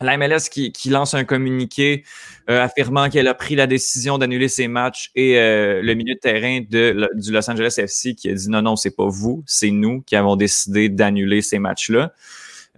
[0.00, 2.04] La MLS qui, lance un communiqué
[2.48, 6.60] euh, affirmant qu'elle a pris la décision d'annuler ses matchs et le milieu de terrain
[6.60, 10.00] de, du Los Angeles FC qui a dit non, non, c'est pas vous, c'est nous
[10.02, 12.12] qui avons décidé d'annuler ces matchs-là.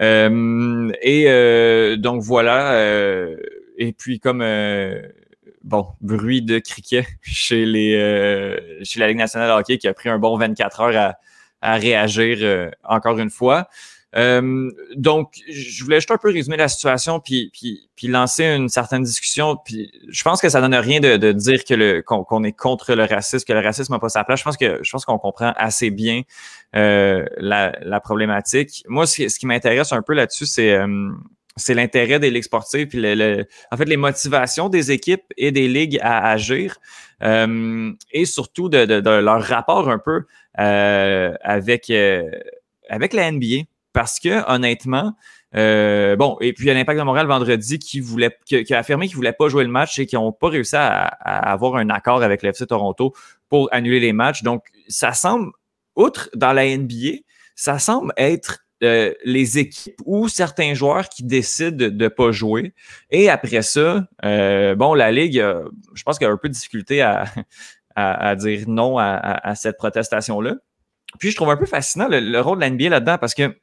[0.00, 3.36] et donc voilà
[3.78, 5.02] et puis comme euh,
[5.64, 9.94] bon, bruit de criquet chez les euh, chez la Ligue nationale de hockey qui a
[9.94, 10.96] pris un bon 24 heures
[11.60, 13.68] à, à réagir euh, encore une fois.
[14.14, 19.02] Donc, je voulais juste un peu résumer la situation puis, puis, puis lancer une certaine
[19.02, 19.56] discussion.
[19.64, 22.94] Puis, je pense que ça donne rien de, de dire que le qu'on est contre
[22.94, 24.40] le racisme, que le racisme n'a pas sa place.
[24.40, 26.22] Je pense que je pense qu'on comprend assez bien
[26.74, 28.84] la, la, problématique.
[28.86, 30.76] Moi, ce, ce qui m'intéresse un peu là-dessus, c'est
[31.56, 35.68] c'est l'intérêt des ligues sportives, puis le, en fait les motivations des équipes et des
[35.68, 36.76] ligues à agir,
[37.22, 40.22] euh, et surtout de, de, leur rapport un peu
[40.58, 42.30] euh, avec, euh,
[42.88, 43.64] avec la NBA.
[43.92, 45.14] Parce que honnêtement,
[45.52, 49.06] bon, et puis il y a l'Impact de Montréal vendredi qui voulait, qui, a affirmé
[49.06, 51.76] qu'il ne voulait pas jouer le match et qui n'ont pas réussi à, à, avoir
[51.76, 53.12] un accord avec l'FC Toronto
[53.48, 54.42] pour annuler les matchs.
[54.42, 55.52] Donc, ça semble,
[55.94, 57.18] outre dans la NBA,
[57.54, 62.74] ça semble être euh, les équipes ou certains joueurs qui décident de ne pas jouer.
[63.10, 65.44] Et après ça, euh, bon, la Ligue,
[65.94, 67.26] je pense qu'il y a un peu de difficulté à,
[67.94, 70.56] à, dire non à, à cette protestation-là.
[71.20, 73.56] Puis je trouve un peu fascinant le, rôle de la NBA là-dedans parce que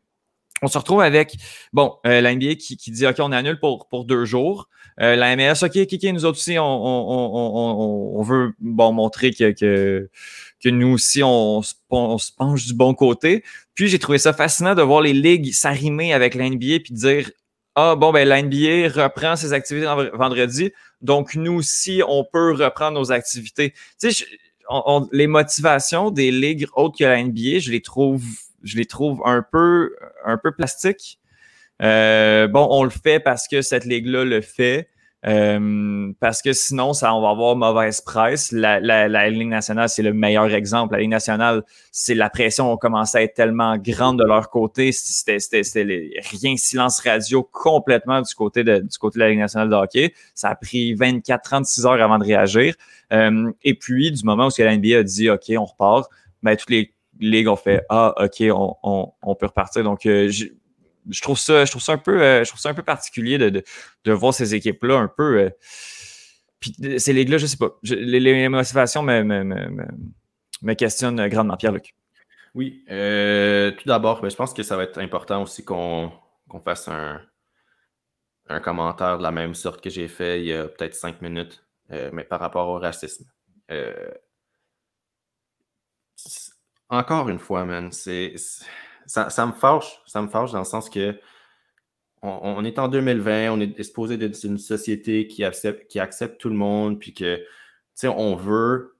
[0.62, 1.36] on se retrouve avec,
[1.74, 4.70] bon, euh, la NBA qui, qui, dit, OK, on annule pour, pour deux jours.
[5.01, 9.32] Euh, la MLS, OK, OK, nous autres aussi, on, on, on, on veut bon, montrer
[9.32, 10.10] que, que,
[10.62, 13.43] que nous aussi, on, se penche du bon côté.
[13.76, 17.32] Puis j'ai trouvé ça fascinant de voir les ligues s'arrimer avec la NBA puis dire,
[17.76, 20.72] ah, bon, ben, la NBA reprend ses activités vendredi.
[21.01, 23.74] Donc, nous aussi, on peut reprendre nos activités.
[24.01, 24.26] Tu sais,
[25.12, 28.24] les motivations des ligues autres que la NBA, je les trouve
[28.64, 29.95] je les trouve un peu,
[30.26, 31.20] un peu plastiques.
[31.82, 34.89] Euh, bon, on le fait parce que cette ligue-là le fait.
[35.28, 38.51] Euh, parce que sinon, ça, on va avoir mauvaise presse.
[38.51, 40.93] La, Ligue nationale, c'est le meilleur exemple.
[40.93, 44.91] La Ligue nationale, c'est la pression a commencé à être tellement grande de leur côté.
[44.91, 45.38] C'était
[46.32, 50.14] rien silence radio complètement du côté, de, du côté de la Ligue nationale de hockey.
[50.36, 52.76] Ça a pris 24-36 heures avant de réagir.
[53.12, 56.10] Euh, et puis, du moment où la NBA a dit OK, on repart,
[56.43, 59.84] ben, toutes les ligues ont fait Ah, OK, on, peut repartir.
[59.84, 62.74] Donc, euh, je, trouve ça, je trouve ça un peu, euh, je trouve ça un
[62.74, 63.63] peu particulier de,
[64.03, 65.39] de, voir ces équipes-là un peu.
[65.39, 65.49] Euh,
[66.59, 67.78] puis ces ligues-là, je sais pas.
[67.84, 69.88] les, motivations me, me, me,
[70.61, 71.57] me, questionnent grandement.
[71.57, 71.95] Pierre-Luc.
[72.55, 72.84] Oui.
[72.88, 76.11] tout d'abord, ben, je pense que ça va être important aussi qu'on
[76.65, 77.22] fasse un,
[78.49, 81.63] un commentaire de la même sorte que j'ai fait il y a peut-être cinq minutes,
[82.11, 83.26] mais par rapport au racisme
[86.90, 88.36] encore une fois, man, c'est,
[89.06, 90.02] ça, me fâche.
[90.06, 91.20] Ça me fâche dans le sens que
[92.22, 96.56] on, est en 2020, on est exposé d'une société qui accepte, qui accepte tout le
[96.56, 97.46] monde, puis que, tu
[97.96, 98.98] sais, on veut,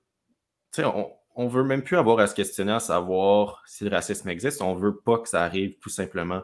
[0.72, 3.90] tu sais, on, on veut même plus avoir à se questionner à savoir si le
[3.90, 4.62] racisme existe.
[4.62, 6.42] On veut pas que ça arrive, tout simplement.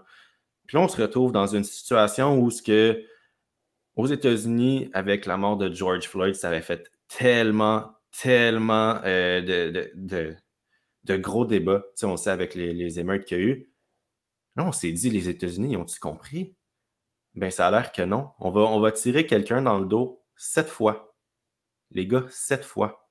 [0.67, 3.03] Puis là, on se retrouve dans une situation où ce que,
[3.97, 9.91] aux États-Unis, avec la mort de George Floyd, ça avait fait tellement, tellement euh, de
[9.95, 10.37] de
[11.15, 11.81] gros débats.
[11.91, 13.71] Tu sais, on sait avec les, émeutes qu'il y a eu.
[14.57, 16.57] Là, on s'est dit, les États-Unis, ont-ils compris?
[17.35, 18.31] Ben, ça a l'air que non.
[18.39, 21.15] On va, tirer quelqu'un dans le dos sept fois.
[21.91, 23.11] Les gars, sept fois.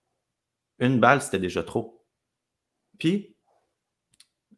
[0.79, 2.05] Une balle, c'était déjà trop.
[2.99, 3.35] Puis,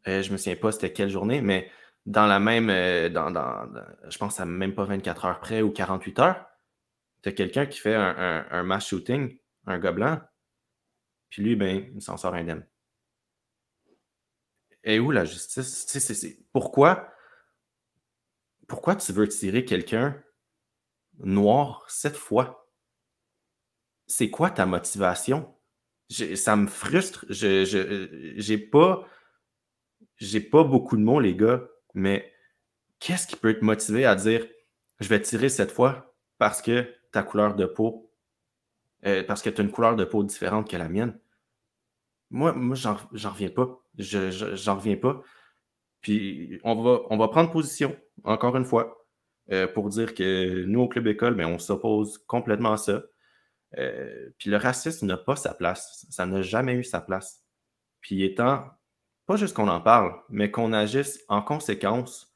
[0.06, 1.70] euh, je me souviens pas c'était quelle journée, mais
[2.06, 3.30] dans la même, euh, dans,
[4.08, 6.46] je pense à même pas 24 heures près ou 48 heures,
[7.22, 10.20] tu as quelqu'un qui fait un, un, mass shooting, un blanc,
[11.30, 12.66] puis lui, ben, il s'en sort indemne.
[14.84, 15.86] Et où la justice?
[16.52, 17.12] Pourquoi,
[18.66, 20.22] pourquoi tu veux tirer quelqu'un
[21.18, 22.68] noir sept fois?
[24.08, 25.54] c'est quoi ta motivation?
[26.36, 27.26] ça me frustre.
[27.28, 27.64] Je
[28.36, 29.06] j'ai pas
[30.50, 32.32] pas beaucoup de mots, les gars, mais
[32.98, 34.46] qu'est-ce qui peut te motiver à dire
[35.00, 38.10] je vais tirer cette fois parce que ta couleur de peau,
[39.06, 41.18] euh, parce que tu as une couleur de peau différente que la mienne?
[42.30, 43.78] Moi, moi j'en reviens pas.
[43.98, 45.22] Je, j'en reviens pas.
[46.00, 46.74] Puis on
[47.16, 49.06] va, prendre position, encore une fois,
[49.50, 53.02] euh, pour dire que nous, au Club École, mais ben, on s'oppose complètement à ça.
[53.76, 56.06] Euh, puis le racisme n'a pas sa place.
[56.10, 57.44] Ça n'a jamais eu sa place.
[58.00, 58.64] Puis étant,
[59.26, 62.34] pas juste qu'on en parle, mais qu'on agisse en conséquence,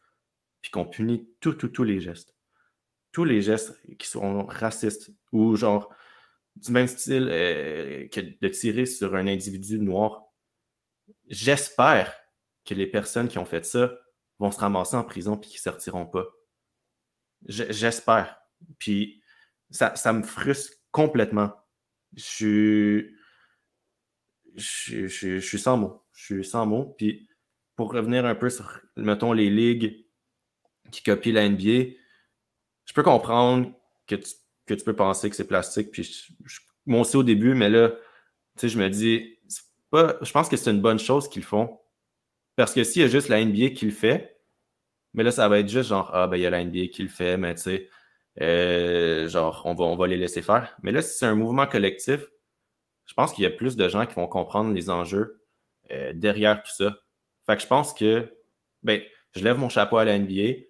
[0.60, 2.34] puis qu'on punit tous, tous, tous les gestes.
[3.12, 5.94] Tous les gestes qui sont racistes ou genre
[6.56, 10.31] du même style euh, que de tirer sur un individu noir.
[11.32, 12.14] J'espère
[12.66, 13.90] que les personnes qui ont fait ça
[14.38, 16.26] vont se ramasser en prison puis qu'ils sortiront pas.
[17.46, 18.38] J'espère.
[18.78, 19.22] Puis
[19.70, 21.52] ça, ça me frustre complètement.
[22.14, 23.10] Je
[24.54, 26.04] je, je, suis sans mots.
[26.12, 26.94] Je suis sans mots.
[26.98, 27.28] Puis
[27.76, 30.04] pour revenir un peu sur, mettons, les ligues
[30.90, 31.94] qui copient la NBA,
[32.84, 33.72] je peux comprendre
[34.06, 34.32] que tu,
[34.66, 35.90] que tu peux penser que c'est plastique.
[35.92, 36.28] Puis
[36.84, 37.96] moi aussi au début, mais là, tu
[38.58, 39.38] sais, je me dis,
[39.92, 41.78] je pense que c'est une bonne chose qu'ils font.
[42.56, 44.38] Parce que s'il y a juste la NBA qui le fait,
[45.14, 47.02] mais là, ça va être juste genre, ah, ben, il y a la NBA qui
[47.02, 47.88] le fait, mais tu sais,
[48.40, 50.76] euh, genre, on va, on va les laisser faire.
[50.82, 52.26] Mais là, si c'est un mouvement collectif,
[53.06, 55.42] je pense qu'il y a plus de gens qui vont comprendre les enjeux
[55.90, 56.96] euh, derrière tout ça.
[57.46, 58.32] Fait que je pense que,
[58.82, 59.02] ben,
[59.34, 60.62] je lève mon chapeau à la NBA,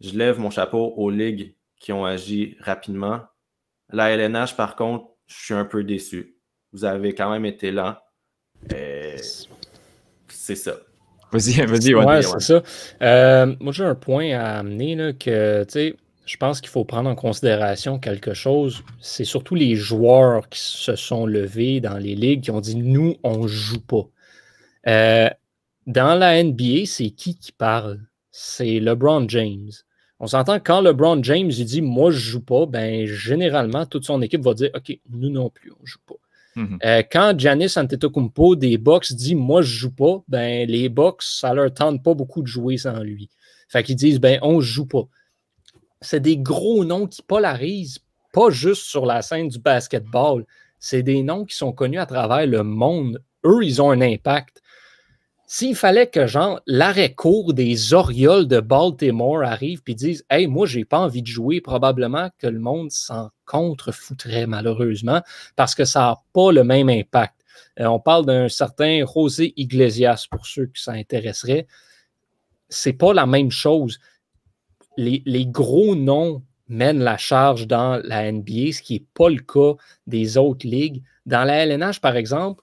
[0.00, 3.22] je lève mon chapeau aux ligues qui ont agi rapidement.
[3.90, 6.38] La LNH, par contre, je suis un peu déçu.
[6.72, 7.96] Vous avez quand même été lent.
[8.72, 9.16] Euh,
[10.28, 10.76] c'est ça.
[11.32, 11.94] Vas-y, vas-y.
[11.94, 12.62] Ouais, c'est
[13.00, 13.46] ça.
[13.60, 15.96] moi, j'ai un point à amener là, que, tu sais,
[16.26, 18.82] je pense qu'il faut prendre en considération quelque chose.
[19.00, 23.16] C'est surtout les joueurs qui se sont levés dans les ligues qui ont dit nous,
[23.22, 24.08] on ne joue pas.
[24.88, 25.30] Euh,
[25.86, 28.00] dans la NBA, c'est qui qui parle?
[28.32, 29.70] C'est LeBron James.
[30.18, 34.20] On s'entend quand LeBron James il dit moi je joue pas, ben généralement toute son
[34.22, 36.14] équipe va dire ok nous non plus on joue pas.
[36.56, 36.78] Mhm.
[36.84, 41.54] Euh, quand Giannis Antetokounmpo des Bucks dit moi je joue pas, ben les Bucks ça
[41.54, 43.30] leur tente pas beaucoup de jouer sans lui.
[43.68, 45.08] Fait qu'ils disent ben on joue pas
[46.00, 47.98] c'est des gros noms qui polarisent,
[48.32, 50.44] pas juste sur la scène du basketball.
[50.78, 53.22] C'est des noms qui sont connus à travers le monde.
[53.44, 54.62] Eux, ils ont un impact.
[55.46, 60.66] S'il fallait que, genre, l'arrêt court des Orioles de Baltimore arrive et dise Hey, moi,
[60.66, 65.22] j'ai pas envie de jouer, probablement que le monde s'en contrefoutrait, malheureusement,
[65.54, 67.34] parce que ça n'a pas le même impact.
[67.78, 71.66] Euh, on parle d'un certain José Iglesias, pour ceux qui s'intéresseraient.
[72.68, 74.00] C'est pas la même chose
[74.96, 79.74] les, gros noms mènent la charge dans la NBA, ce qui n'est pas le cas
[80.06, 81.02] des autres ligues.
[81.26, 82.62] Dans la LNH, par exemple,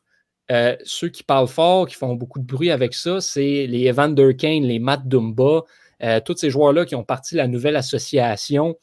[0.51, 4.35] euh, ceux qui parlent fort, qui font beaucoup de bruit avec ça, c'est les Evander
[4.35, 5.61] Kane, les Matt Dumba,
[6.03, 8.77] euh, tous ces joueurs-là qui ont parti la nouvelle association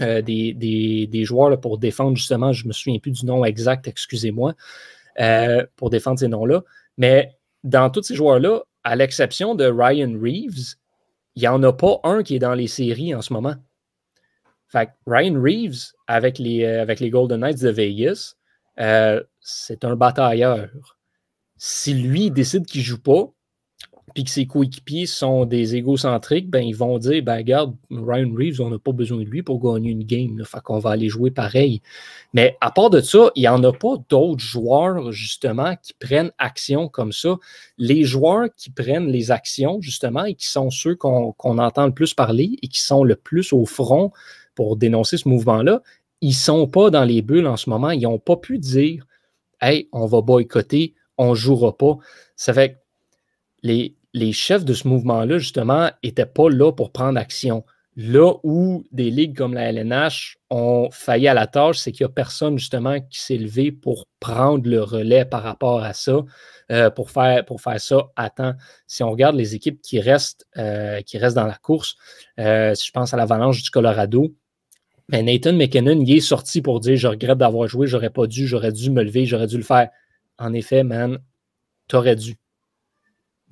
[0.00, 4.54] euh, des, joueurs pour défendre justement, je ne me souviens plus du nom exact, excusez-moi,
[5.76, 6.62] pour défendre ces noms-là.
[6.98, 10.76] Mais dans tous ces joueurs-là, à l'exception de Ryan Reeves,
[11.34, 13.54] il n'y en a pas un qui est dans les séries en ce moment.
[14.68, 18.36] Fait Ryan Reeves, avec les, avec les Golden Knights de Vegas,
[18.80, 20.68] euh, c'est un batailleur.
[21.56, 23.30] Si lui décide qu'il ne joue pas,
[24.14, 28.62] puis que ses coéquipiers sont des égocentriques, ben, ils vont dire ben, regarde, Ryan Reeves,
[28.62, 30.42] on n'a pas besoin de lui pour gagner une game.
[30.44, 31.82] Fait qu'on va aller jouer pareil.
[32.32, 36.30] Mais à part de ça, il n'y en a pas d'autres joueurs, justement, qui prennent
[36.38, 37.36] action comme ça.
[37.78, 42.14] Les joueurs qui prennent les actions, justement, et qui sont ceux qu'on entend le plus
[42.14, 44.12] parler et qui sont le plus au front
[44.54, 45.82] pour dénoncer ce mouvement-là,
[46.20, 47.90] ils ne sont pas dans les bulles en ce moment.
[47.90, 49.06] Ils n'ont pas pu dire
[49.60, 51.96] Hey, on va boycotter, on ne jouera pas.
[52.36, 52.82] Ça fait
[53.62, 57.64] les, les chefs de ce mouvement-là, justement, n'étaient pas là pour prendre action.
[57.98, 62.10] Là où des ligues comme la LNH ont failli à la tâche, c'est qu'il n'y
[62.10, 66.22] a personne, justement, qui s'est levé pour prendre le relais par rapport à ça,
[66.70, 68.52] euh, pour, faire, pour faire ça à temps.
[68.86, 71.96] Si on regarde les équipes qui restent, euh, qui restent dans la course,
[72.38, 74.34] euh, si je pense à l'Avalanche du Colorado,
[75.08, 78.46] mais Nathan McKinnon, il est sorti pour dire Je regrette d'avoir joué, j'aurais pas dû,
[78.46, 79.90] j'aurais dû me lever, j'aurais dû le faire.
[80.38, 81.18] En effet, man,
[81.88, 82.36] t'aurais dû.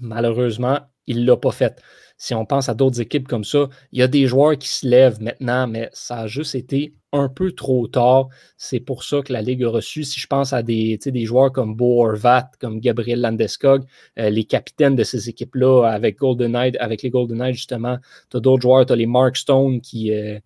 [0.00, 1.80] Malheureusement, il ne l'a pas fait.
[2.16, 4.86] Si on pense à d'autres équipes comme ça, il y a des joueurs qui se
[4.86, 8.28] lèvent maintenant, mais ça a juste été un peu trop tard.
[8.56, 10.04] C'est pour ça que la Ligue a reçu.
[10.04, 13.84] Si je pense à des, des joueurs comme Bo Horvat, comme Gabriel Landeskog,
[14.18, 17.98] euh, les capitaines de ces équipes-là avec Golden Knight, avec les Golden Knights, justement,
[18.30, 20.38] tu as d'autres joueurs, tu as les Mark Stone qui, euh,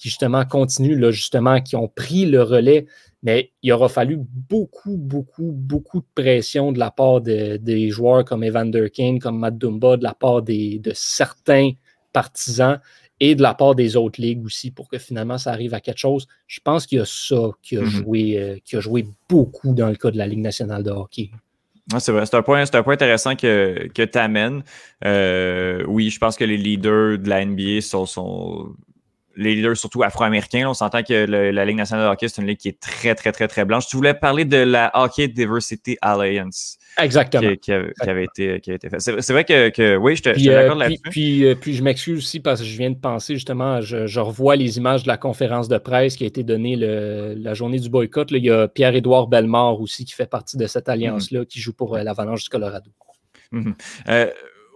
[0.00, 2.86] qui justement continuent, là, justement, qui ont pris le relais.
[3.22, 8.42] Mais il aura fallu beaucoup, beaucoup, beaucoup de pression de la part des joueurs comme
[8.42, 11.72] Evander Kane, comme Matt Dumba, de la part de certains
[12.14, 12.80] partisans
[13.20, 15.98] et de la part des autres ligues aussi pour que finalement ça arrive à quelque
[15.98, 16.26] chose.
[16.46, 17.84] Je pense qu'il y a ça qui a, mm-hmm.
[17.84, 21.30] joué, euh, qui a joué beaucoup dans le cas de la Ligue nationale de hockey.
[21.98, 24.62] c'est vrai, c'est un, point, un point intéressant que, que tu amènes.
[25.04, 28.74] Euh, oui, je pense que les leaders de la NBA sont, sont
[29.40, 30.68] les leaders surtout afro-américains.
[30.68, 33.32] On s'entend que la Ligue nationale de hockey, c'est une ligue qui est très, très,
[33.32, 33.86] très, très blanche.
[33.86, 36.78] Tu voulais parler de la Hockey Diversity Alliance.
[36.98, 37.56] Exactement.
[37.56, 39.00] Qui, avait, été, qui été fait.
[39.00, 41.00] C'est vrai que, oui, je te, euh, là-dessus.
[41.10, 44.56] Puis, euh, puis, je m'excuse aussi parce que je viens de penser justement, je, revois
[44.56, 48.30] les images de la conférence de presse qui a été donnée la journée du boycott.
[48.32, 51.96] Il y a Pierre-Édouard Bellemare aussi qui fait partie de cette alliance-là, qui joue pour
[51.96, 52.90] euh, l'Avalanche du Colorado.
[53.52, 53.72] Mm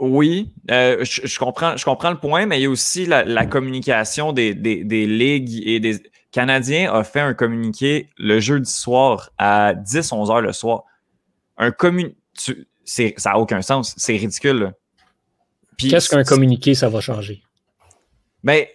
[0.00, 4.32] oui, euh, je, comprends, je comprends le point, mais il y a aussi la, communication
[4.32, 10.40] des, ligues et des Canadiens a fait un communiqué le jeudi soir à 10-11 heures
[10.40, 10.82] le soir.
[11.56, 12.16] Un communiqué,
[12.84, 14.72] ça n'a aucun sens, c'est ridicule.
[15.78, 17.42] Qu'est-ce qu'un communiqué, ça va changer?
[18.42, 18.66] Ben,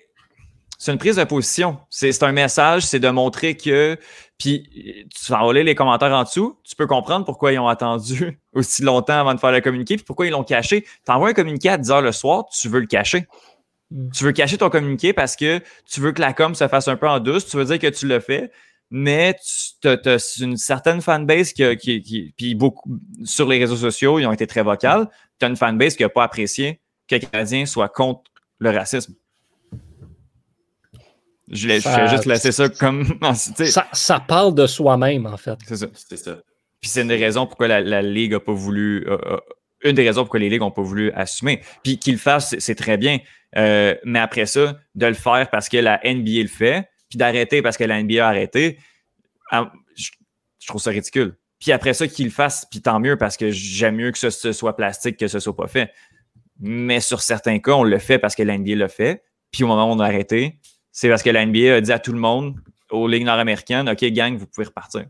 [0.80, 1.78] c'est une prise de position.
[1.90, 3.98] C'est un message, c'est de montrer que.
[4.38, 8.82] Puis, tu vas les commentaires en dessous, tu peux comprendre pourquoi ils ont attendu aussi
[8.82, 10.84] longtemps avant de faire le communiqué, puis pourquoi ils l'ont caché.
[10.84, 13.28] Tu envoies un communiqué à 10 h le soir, tu veux le cacher.
[13.92, 14.10] Mm.
[14.12, 16.96] Tu veux cacher ton communiqué parce que tu veux que la com se fasse un
[16.96, 18.50] peu en douce, tu veux dire que tu le fais,
[18.90, 19.36] mais
[19.82, 24.26] tu as, une certaine fanbase qui, qui, qui, puis beaucoup sur les réseaux sociaux, ils
[24.26, 25.10] ont été très vocales.
[25.40, 29.14] Tu as une fanbase qui n'a pas apprécié que les Canadiens soient contre le racisme.
[31.52, 33.18] Je, vais juste laisser ça comme.
[33.34, 35.58] ça, ça, parle de soi-même, en fait.
[35.68, 35.88] C'est ça.
[35.94, 36.38] C'est ça.
[36.82, 39.06] Puis c'est une des raisons pourquoi la, Ligue n'a pas voulu.
[39.84, 41.62] une des raisons pourquoi les Ligues n'ont pas voulu assumer.
[41.84, 43.20] Puis qu'ils le fassent, c'est très bien.
[43.58, 47.62] Euh, mais après ça, de le faire parce que la NBA le fait, puis d'arrêter
[47.62, 48.78] parce que la NBA a arrêté,
[49.52, 50.10] ah, je,
[50.68, 51.36] trouve ça ridicule.
[51.60, 54.52] Puis après ça, qu'ils le fassent, puis tant mieux parce que j'aime mieux que ce,
[54.52, 55.92] soit plastique que ce soit pas fait.
[56.60, 59.24] Mais sur certains cas, on le fait parce que la NBA le fait.
[59.52, 60.60] Puis au moment où on a arrêté,
[60.92, 62.56] c'est parce que la NBA a dit à tout le monde,
[62.92, 65.06] aux ligues nord-américaines, OK, gang, vous pouvez repartir.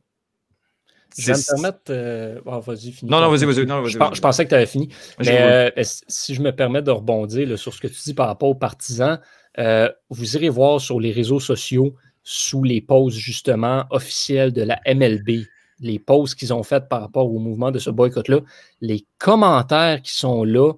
[1.17, 1.81] Je vais me permettre.
[1.89, 3.09] Euh, oh, vas-y, finis.
[3.09, 3.89] Non, non, vas-y, vas-y.
[3.89, 4.89] je, pensais que tu avais fini.
[5.19, 8.49] Mais euh, si je me permets de rebondir sur ce que tu dis par rapport
[8.49, 9.19] aux partisans,
[9.57, 14.79] euh, vous irez voir sur les réseaux sociaux, sous les pauses justement officielles de la
[14.85, 15.45] MLB,
[15.79, 18.41] les pauses qu'ils ont faites par rapport au mouvement de ce boycott-là,
[18.81, 20.73] les commentaires qui sont là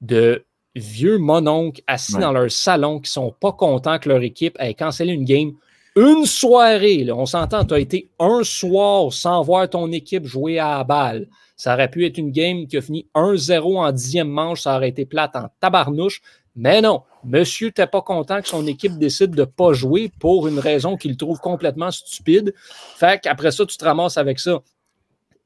[0.00, 0.44] de
[0.76, 5.12] vieux mononcles assis dans leur salon qui sont pas contents que leur équipe ait cancellé
[5.12, 5.52] une game
[5.96, 7.10] une soirée.
[7.10, 11.26] on s'entend, tu as été un soir sans voir ton équipe jouer à la balle.
[11.56, 14.90] Ça aurait pu être une game qui a fini 1-0 en dixième manche, ça aurait
[14.90, 16.20] été plate en tabarnouche.
[16.54, 20.58] Mais non, monsieur t'es pas content que son équipe décide de pas jouer pour une
[20.58, 22.52] raison qu'il trouve complètement stupide.
[22.96, 24.60] Fait qu'après ça, tu te ramasses avec ça.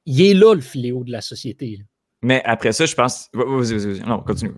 [0.06, 1.84] Il est là le fléau de la société.
[2.22, 3.30] Mais après ça, je pense.
[3.34, 4.52] Non, continue.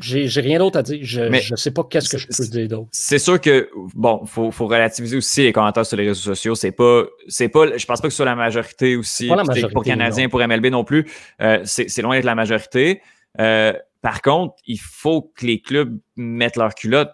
[0.00, 0.98] J'ai rien d'autre à dire.
[1.02, 1.20] Je
[1.52, 2.88] ne sais pas qu'est-ce que je peux dire d'autre.
[2.90, 6.56] C'est sûr que, bon, il faut, faut, relativiser aussi les commentaires sur les réseaux sociaux.
[6.56, 9.28] C'est pas, c'est pas, je pense pas que ce soit la majorité aussi.
[9.28, 11.06] Pas la majorité, pour Canadiens, pour MLB non plus.
[11.40, 13.00] Euh, c'est loin d'être la majorité.
[13.38, 17.12] Euh, par contre, il faut que les clubs mettent leur culotte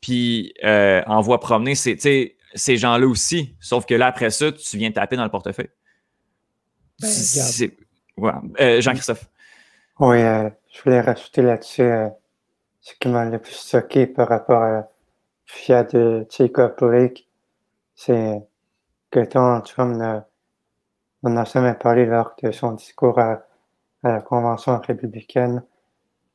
[0.00, 1.96] puis euh, envoient promener ces,
[2.54, 3.54] ces gens-là aussi.
[3.60, 5.70] Sauf que là, après ça, tu viens taper dans le portefeuille.
[7.00, 7.10] Ben,
[8.16, 8.42] voilà.
[8.60, 9.28] Euh, Jean-Christophe.
[10.00, 12.08] Oui, euh, je voulais rajouter là-dessus euh,
[12.80, 14.88] ce qui m'a le plus choqué par rapport à la
[15.46, 17.28] Fiat de Jacob Blake,
[17.94, 18.42] c'est
[19.10, 19.96] que Donald Trump
[21.22, 23.46] n'en a jamais parlé lors de son discours à,
[24.02, 25.62] la convention républicaine,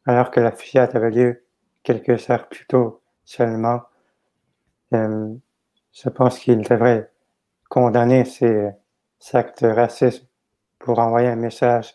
[0.06, 1.44] alors que la Fiat avait lieu
[1.84, 3.82] quelques heures plus tôt seulement.
[4.92, 7.12] je pense qu'il devrait
[7.70, 8.72] condamner ces
[9.34, 10.29] actes de racisme
[10.80, 11.94] pour envoyer un message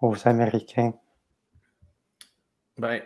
[0.00, 0.92] aux Américains?
[2.78, 3.00] Ben,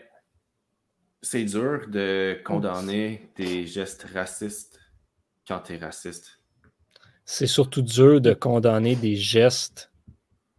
[1.22, 4.78] c'est dur de condamner des gestes racistes
[5.46, 6.40] quand tu es raciste.
[7.24, 9.90] C'est surtout dur de condamner des gestes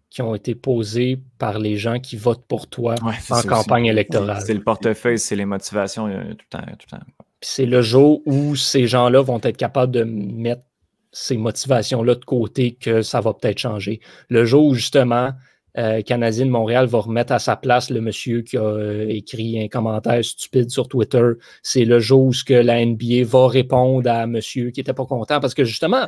[0.10, 2.96] qui ont été posés par les gens qui votent pour toi
[3.30, 4.42] en campagne électorale.
[4.46, 6.62] C'est le portefeuille, c'est les motivations tout le temps.
[6.62, 7.06] Tout le temps.
[7.42, 10.64] C'est le jour où ces gens-là vont être capables de mettre
[11.12, 14.02] ces motivations-là de côté que ça va peut-être changer.
[14.30, 15.32] Le jour où justement
[15.78, 19.62] euh, Canadien de Montréal va remettre à sa place le monsieur qui a euh, écrit
[19.64, 24.26] un commentaire stupide sur Twitter, c'est le jour où que la NBA va répondre à
[24.26, 26.08] monsieur qui n'était pas content parce que justement,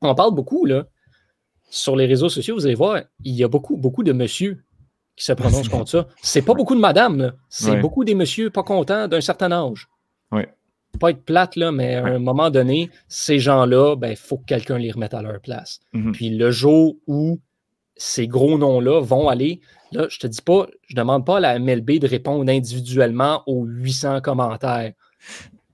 [0.00, 0.86] on parle beaucoup là,
[1.70, 4.62] sur les réseaux sociaux, vous allez voir, il y a beaucoup, beaucoup de monsieur
[5.16, 6.08] qui se prononcent contre ça.
[6.22, 9.88] C'est pas beaucoup de madame, c'est beaucoup des messieurs pas contents d'un certain âge.
[10.30, 10.42] Oui.
[10.98, 14.44] Pas être plate, là, mais à un moment donné, ces gens-là, il ben, faut que
[14.46, 15.80] quelqu'un les remette à leur place.
[15.92, 16.12] Mhm.
[16.12, 17.40] Puis le jour où
[17.96, 19.60] ces gros noms-là vont aller,
[19.92, 23.64] là, je te dis pas, je demande pas à la MLB de répondre individuellement aux
[23.64, 24.92] 800 commentaires,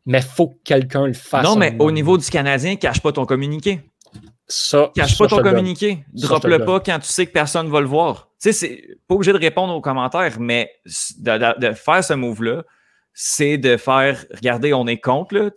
[0.07, 1.45] mais faut que quelqu'un le fasse.
[1.45, 3.81] Non, mais au niveau du Canadien, cache pas ton communiqué.
[4.53, 6.05] Ça, Cache ça, pas ton communiqué.
[6.13, 8.29] Drop-le le pas quand tu sais que personne va le voir.
[8.43, 10.71] Tu sais, c'est pas obligé de répondre aux commentaires, mais
[11.19, 12.65] de, de- de faire ce move-là,
[13.13, 15.51] c'est de faire regardez, on est contre, là.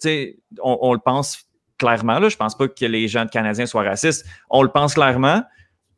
[0.62, 1.48] On, on le pense
[1.78, 2.20] clairement.
[2.20, 2.30] Là.
[2.30, 4.26] Je pense pas que les gens de Canadiens soient racistes.
[4.50, 5.44] On le pense clairement,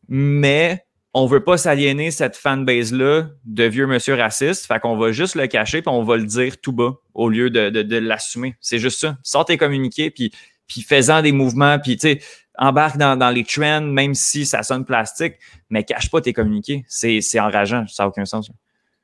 [0.07, 4.65] mais on veut pas s'aliéner cette fanbase-là de vieux monsieur racistes.
[4.65, 7.49] Fait qu'on va juste le cacher puis on va le dire tout bas au lieu
[7.49, 8.55] de, l'assumer.
[8.59, 9.17] C'est juste ça.
[9.23, 10.31] Sors tes communiqués puis,
[10.67, 11.79] fais-en des mouvements.
[11.79, 12.19] Puis, tu sais,
[12.57, 15.35] embarque dans, dans les trends, même si ça sonne plastique,
[15.69, 16.83] mais cache pas tes communiqués.
[16.87, 17.85] C'est enrageant.
[17.87, 18.49] Ça n'a aucun sens.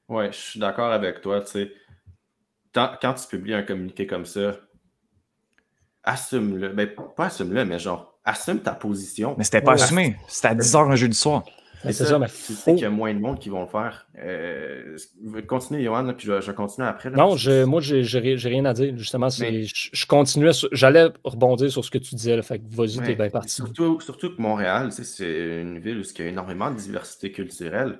[0.09, 1.39] Ouais, je suis d'accord avec toi.
[1.41, 1.71] Tu sais,
[2.73, 4.55] quand tu publies un communiqué comme ça,
[6.03, 6.69] assume-le.
[6.69, 9.35] Ben, pas assume-le, mais genre, assume ta position.
[9.37, 9.81] Mais c'était pas Ouais.
[9.81, 10.15] assumé.
[10.27, 11.43] C'était à 10 h un jeudi soir.
[11.83, 13.67] Mais c'est ça, mais Tu sais qu'il y a moins de monde qui vont le
[13.67, 14.05] faire.
[14.19, 14.95] Euh,
[15.47, 17.09] continue, Johan, là, puis je vais, je vais continuer après.
[17.09, 17.17] là.
[17.17, 18.95] Non, je, moi, j'ai j'ai ri- j'ai rien à dire.
[18.95, 20.53] Justement, c'est- Mais- je, je continuais.
[20.53, 22.35] sur- J'allais rebondir sur ce que tu disais.
[22.35, 23.49] Là, fait que vas-y, t'es bien parti.
[23.49, 27.99] Surtout, surtout que Montréal, c'est une ville où il y a énormément de diversité culturelle.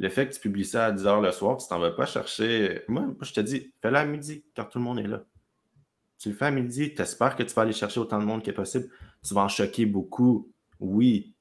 [0.00, 2.80] Le fait que tu publies ça à 10h le soir, tu t'en vas pas chercher.
[2.88, 5.24] Moi, moi, je te dis, fais-le à midi quand tout le monde est là.
[6.18, 8.42] Tu le fais à midi, tu espères que tu vas aller chercher autant de monde
[8.42, 8.88] que possible.
[9.22, 11.36] Tu vas en choquer beaucoup, oui.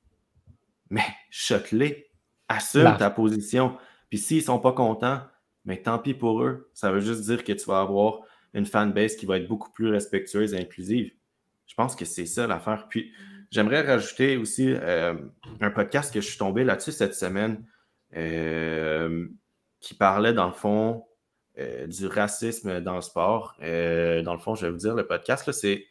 [0.89, 2.11] Mais choque-les.
[2.49, 3.77] Assume ta position.
[4.09, 5.21] Puis s'ils sont pas contents,
[5.63, 6.69] mais tant pis pour eux.
[6.73, 8.19] Ça veut juste dire que tu vas avoir
[8.53, 11.13] une fanbase qui va être beaucoup plus respectueuse et inclusive.
[11.65, 12.87] Je pense que c'est ça l'affaire.
[12.89, 13.13] Puis
[13.51, 15.15] j'aimerais rajouter aussi euh,
[15.61, 17.63] un podcast que je suis tombé là-dessus cette semaine
[18.13, 21.05] qui parlait dans le fond
[21.57, 23.55] euh, du racisme dans le sport.
[23.61, 25.85] Euh, dans le fond, je vais vous dire, le podcast, c'est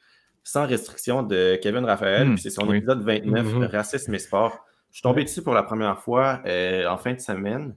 [0.45, 2.27] Sans restriction de Kevin Raphaël.
[2.29, 2.79] Hmm, puis c'est son oui.
[2.79, 3.61] épisode 29, Mhm.
[3.63, 4.65] le racisme et sport.
[4.91, 7.77] Je suis tombé dessus pour la première fois euh, en fin de semaine.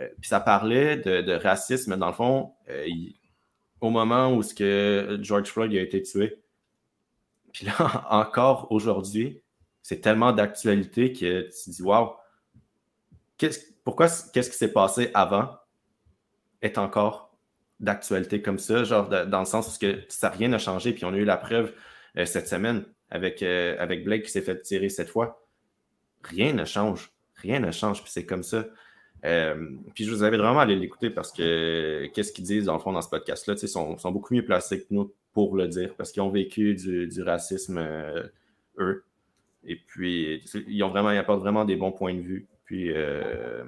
[0.00, 3.14] Euh, puis ça parlait de, de racisme, dans le fond, euh, il-
[3.80, 6.40] au moment où ce que George Floyd a été tué.
[7.52, 7.74] Puis là,
[8.10, 9.40] encore aujourd'hui,
[9.82, 12.10] c'est tellement d'actualité que tu te dis, waouh,
[13.84, 15.56] pourquoi qu'est-ce qui s'est passé avant
[16.62, 17.36] est encore
[17.80, 21.12] d'actualité comme ça, genre dans le sens où que ça rien n'a changé, puis on
[21.12, 21.72] a eu la preuve
[22.16, 25.44] euh, cette semaine avec, euh, avec Blake qui s'est fait tirer cette fois.
[26.22, 27.12] Rien ne change.
[27.36, 28.66] Rien ne change, puis c'est comme ça.
[29.24, 32.74] Euh, puis je vous invite vraiment à aller l'écouter parce que qu'est-ce qu'ils disent dans
[32.74, 35.94] le fond dans ce podcast-là, sais, sont, beaucoup mieux placés que nous pour le dire
[35.96, 37.78] parce qu'ils ont vécu du, du racisme
[38.78, 39.04] eux.
[39.64, 42.46] Et puis ils ont vraiment, ils apportent vraiment des bons points de vue.
[42.64, 43.62] Puis euh,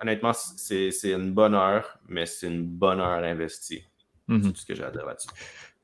[0.00, 3.82] honnêtement, c'est c'est une bonne heure, mais c'est une bonne heure investie.
[4.28, 4.42] Mhm.
[4.44, 5.28] C'est tout ce que j'ai à dire là-dessus.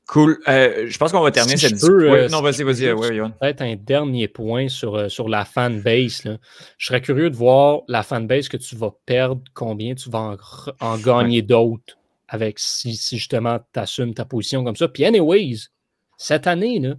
[0.07, 0.37] Cool.
[0.47, 1.97] Euh, je pense qu'on va terminer Si cette discussion.
[1.99, 2.91] euh, Ouais, non, vas-y, vas-y.
[2.91, 3.19] Ouais.
[3.41, 6.23] Peut-être un dernier point sur, sur la fanbase.
[6.25, 6.37] là.
[6.77, 10.37] Je serais curieux de voir la fanbase que tu vas perdre, combien tu vas
[10.79, 11.97] en gagner d'autres
[12.27, 14.87] avec si, si justement tu assumes ta position comme ça.
[14.87, 15.69] Puis, anyways,
[16.17, 16.93] cette année, là,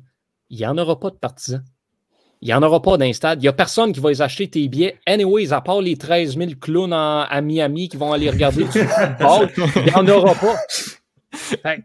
[0.51, 1.63] il n'y en aura pas de partisans.
[2.47, 3.41] Il n'y en aura pas d'un stade.
[3.41, 5.01] Il n'y a personne qui va les acheter tes billets.
[5.05, 8.79] Anyways, à part les 13 000 clowns en- à Miami qui vont aller regarder du
[8.85, 10.55] football, il n'y en aura pas.
[11.33, 11.83] Fait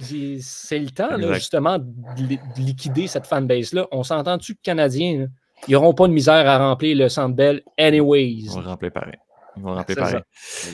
[0.00, 3.86] c'est- le temps, là, justement, de, li- de liquider cette fanbase-là.
[3.92, 5.26] On s'entend-tu que Canadiens, là,
[5.68, 8.46] ils n'auront pas de misère à remplir le Centre Bell anyways?
[8.50, 9.14] On va remplir pareil.
[9.56, 9.94] Ils vont pareil.
[9.96, 10.22] Voilà.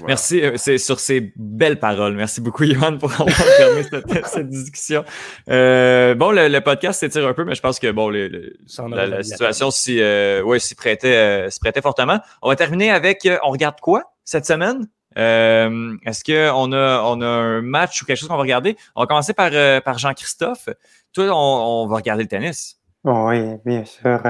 [0.06, 2.14] Merci, euh, c'est sur ces belles paroles.
[2.14, 3.28] Merci beaucoup, Johan, pour avoir
[3.58, 5.04] permis cette, cette discussion.
[5.48, 8.56] Euh, bon, le, le podcast s'étire un peu, mais je pense que bon, le- le-
[8.94, 12.18] la, la situation s'y euh, ouais, s'y prêtait, euh, s'y prêtait fortement.
[12.42, 14.86] On va terminer avec euh, on regarde quoi cette semaine?
[15.18, 18.76] Euh, Est-ce qu'on a, on a un match ou quelque chose qu'on va regarder?
[18.94, 20.68] On va commencer par, euh, par Jean-Christophe.
[21.12, 22.76] Toi, on, on va regarder le tennis.
[23.02, 24.20] Bon, oui, bien sûr.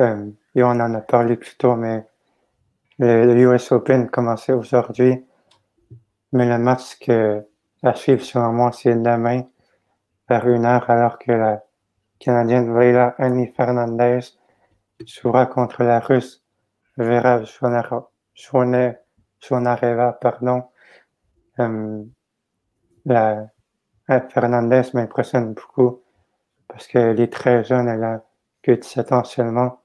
[0.00, 2.04] Euh, et on en a parlé plus tôt, mais
[2.98, 5.24] le, US Open commençait aujourd'hui.
[6.32, 7.42] Mais le match que,
[7.82, 9.44] à suivre selon moi, c'est demain
[10.28, 11.62] vers une heure, alors que la
[12.18, 14.20] Canadienne Leila Annie Fernandez
[15.06, 16.44] jouera contre la Russe
[16.96, 18.08] Vera Zvonareva.
[20.20, 20.64] Pardon.
[21.60, 22.02] Euh,
[23.06, 23.46] la
[24.28, 26.02] Fernandez m'impressionne beaucoup
[26.68, 28.22] parce qu'elle est très jeune, elle a
[28.62, 29.80] que 17 ans seulement,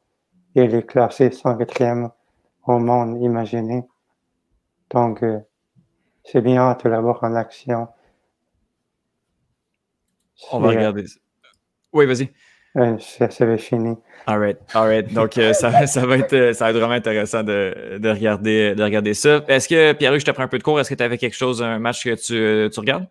[0.55, 2.11] et elle est classée 104e
[2.67, 3.83] au monde, imaginez.
[4.91, 5.39] Donc, euh,
[6.23, 7.87] c'est bien hâte de la voir en action.
[10.51, 11.07] On va euh, regarder.
[11.07, 11.19] ça.
[11.91, 12.31] Oui, vas-y.
[12.77, 13.95] euh, ça, ça va fini.
[14.25, 15.13] All right, all right.
[15.13, 18.83] Donc, euh, ça, ça, va être, ça va être vraiment intéressant de, de, regarder, de
[18.83, 19.43] regarder ça.
[19.47, 20.79] Est-ce que, Pierre, je te prends un peu de cours?
[20.79, 23.07] Est-ce que tu avais quelque chose, un match que tu, tu regardes?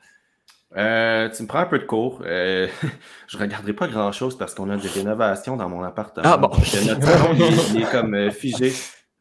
[0.77, 2.23] Euh, tu me prends un peu de cours.
[2.25, 2.67] Euh,
[3.29, 6.27] je ne regarderai pas grand-chose parce qu'on a des rénovations dans mon appartement.
[6.27, 6.49] Ah bon?
[6.49, 7.35] notre salon,
[7.75, 8.73] il, est comme figé.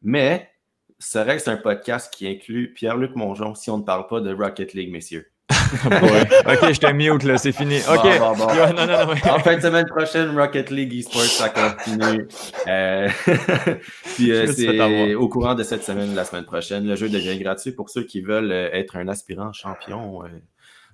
[0.02, 0.50] Mais,
[0.98, 4.74] serait c'est un podcast qui inclut Pierre-Luc Mongeon si on ne parle pas de Rocket
[4.74, 5.28] League, messieurs.
[5.50, 7.78] ok, je t'ai mute là, c'est fini.
[7.88, 8.04] Ok.
[8.20, 12.26] en fin de semaine prochaine, Rocket League Esports, ça continue.
[14.14, 17.90] Puis c'est au courant de cette semaine, la semaine prochaine, le jeu devient gratuit pour
[17.90, 20.22] ceux qui veulent être un aspirant champion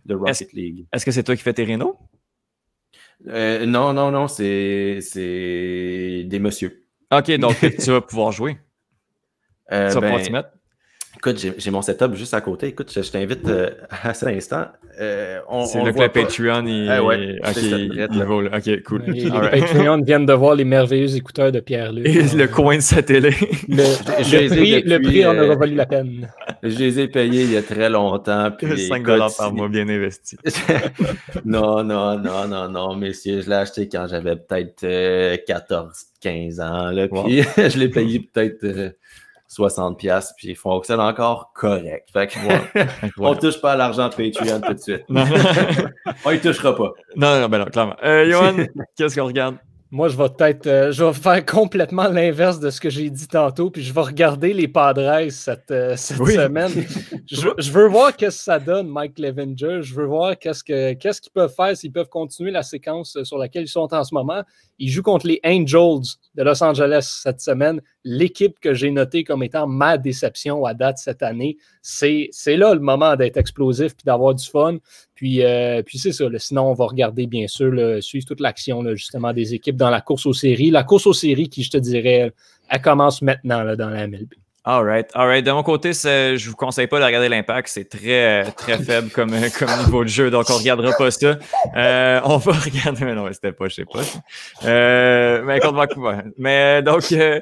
[0.06, 0.86] de Rocket League.
[0.92, 1.98] Est-ce que c'est toi qui fais tes rénaux?
[3.26, 5.00] Euh, non, non, non, c'est
[6.26, 6.84] des messieurs.
[7.12, 8.58] Ok, donc tu vas pouvoir jouer.
[9.72, 10.50] Euh, tu vas pouvoir ben, mettre.
[11.18, 12.68] Écoute, j'ai mon setup juste à côté.
[12.68, 13.70] Écoute, je, t'invite euh,
[14.04, 14.66] à cet instant.
[15.00, 18.08] Euh, c'est là que le Patreon il, ah ouais, ok, il
[18.54, 19.02] Ok, cool.
[19.08, 22.06] Les, Patreon viennent de voir les merveilleux écouteurs de Pierre-Luc.
[22.06, 23.30] Et le coin de sa télé.
[23.68, 26.28] Le, prix, le prix en aura valu la peine.
[26.62, 28.50] Je les ai payés il y a très longtemps.
[28.56, 30.36] Puis, 5 dollars par mois bien investi.
[31.44, 33.40] non, non, non, non, non, messieurs.
[33.40, 35.90] Je l'ai acheté quand j'avais peut-être 14,
[36.20, 36.90] 15 ans.
[36.90, 38.94] Là, puis je l'ai payé peut-être
[39.48, 42.08] 60$, puis ils fonctionnent encore correct.
[42.12, 42.38] Fait que,
[43.18, 45.04] on touche pas à l'argent Patreon tout de suite.
[46.24, 46.92] on y touchera pas.
[47.16, 47.96] Non, non, ben non, clairement.
[48.04, 48.66] Euh, Johan,
[48.96, 49.56] qu'est-ce qu'on regarde?
[49.90, 53.26] Moi, je vais peut-être euh, je vais faire complètement l'inverse de ce que j'ai dit
[53.26, 56.70] tantôt, puis je vais regarder les Padres cette, euh, cette semaine.
[57.26, 59.80] je, veux voir qu'est-ce que ça donne, Mike Levenger.
[59.80, 63.68] Je veux voir qu'est-ce qu'ils peuvent faire, s'ils peuvent continuer la séquence sur laquelle ils
[63.68, 64.42] sont en ce moment.
[64.78, 67.80] Ils jouent contre les Angels de Los Angeles cette semaine.
[68.04, 72.80] L'équipe que j'ai notée comme étant ma déception à date cette année, c'est là le
[72.80, 74.78] moment d'être explosif puis d'avoir du fun.
[75.14, 76.26] Puis, euh, puis c'est ça.
[76.38, 80.26] sinon, on va regarder, bien sûr, suivre toute l'action justement des équipes dans la course
[80.26, 80.70] aux séries.
[80.70, 82.32] La course aux séries qui, je te dirais,
[82.68, 84.34] elle commence maintenant là, dans la MLB.
[84.70, 85.42] All right, all right.
[85.42, 87.68] De mon côté, je vous conseille pas de regarder l'impact.
[87.68, 91.38] C'est très, très faible comme, comme niveau de jeu, donc on regardera pas ça.
[91.74, 94.02] Euh, on va regarder, mais non, c'était pas, je sais pas.
[94.66, 96.18] Euh, mais contre Vancouver.
[96.36, 97.40] Mais donc, euh,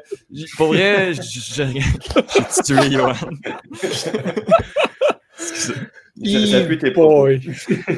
[0.57, 3.15] pour vrai, je, je, tué Johan.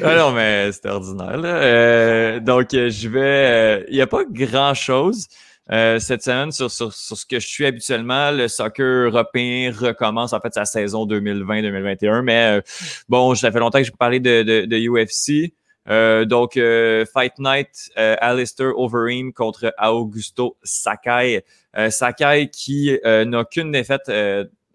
[0.05, 1.37] ah non, mais c'était ordinaire.
[1.37, 1.49] Là.
[1.49, 3.85] Euh, donc, je vais.
[3.91, 5.29] Il n'y a pas grand chose.
[5.71, 8.31] Euh, cette semaine sur, sur, sur, ce que je suis habituellement.
[8.31, 12.23] Le soccer européen recommence en fait sa saison 2020-2021.
[12.23, 12.61] Mais euh,
[13.09, 15.53] bon, ça fait longtemps que j'ai parlé de, de, de UFC.
[15.91, 21.45] Euh, donc, euh, Fight Night, Alistair Overeem contre Augusto Sakai.
[21.91, 24.11] Sakai qui n'a qu'une défaite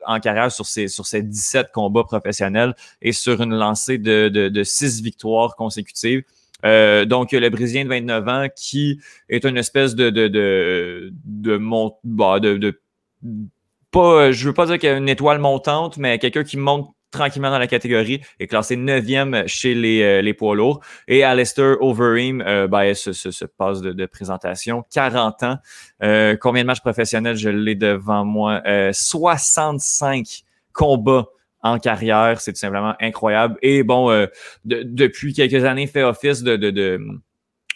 [0.05, 4.49] en carrière sur ses, sur ses 17 combats professionnels et sur une lancée de, de,
[4.49, 6.23] de 6 victoires consécutives.
[6.65, 8.99] Euh, donc, le Brésilien de 29 ans qui
[9.29, 11.59] est une espèce de de de de,
[12.03, 12.79] bah, de, de
[13.91, 16.93] pas, je veux pas dire qu'il y a une étoile montante, mais quelqu'un qui monte
[17.13, 20.81] tranquillement dans la catégorie, est classé 9e chez les, euh, les poids lourds.
[21.07, 25.57] Et Alistair Overeem, euh, ben, ce, ce, passe de, présentation, 40 ans.
[26.01, 28.61] Euh, combien de matchs professionnels je l'ai devant moi?
[28.91, 31.27] 65 combats
[31.63, 32.39] en carrière.
[32.41, 33.57] C'est tout simplement incroyable.
[33.61, 34.27] Et bon, euh,
[34.65, 36.99] depuis quelques années, fait office de, de, de,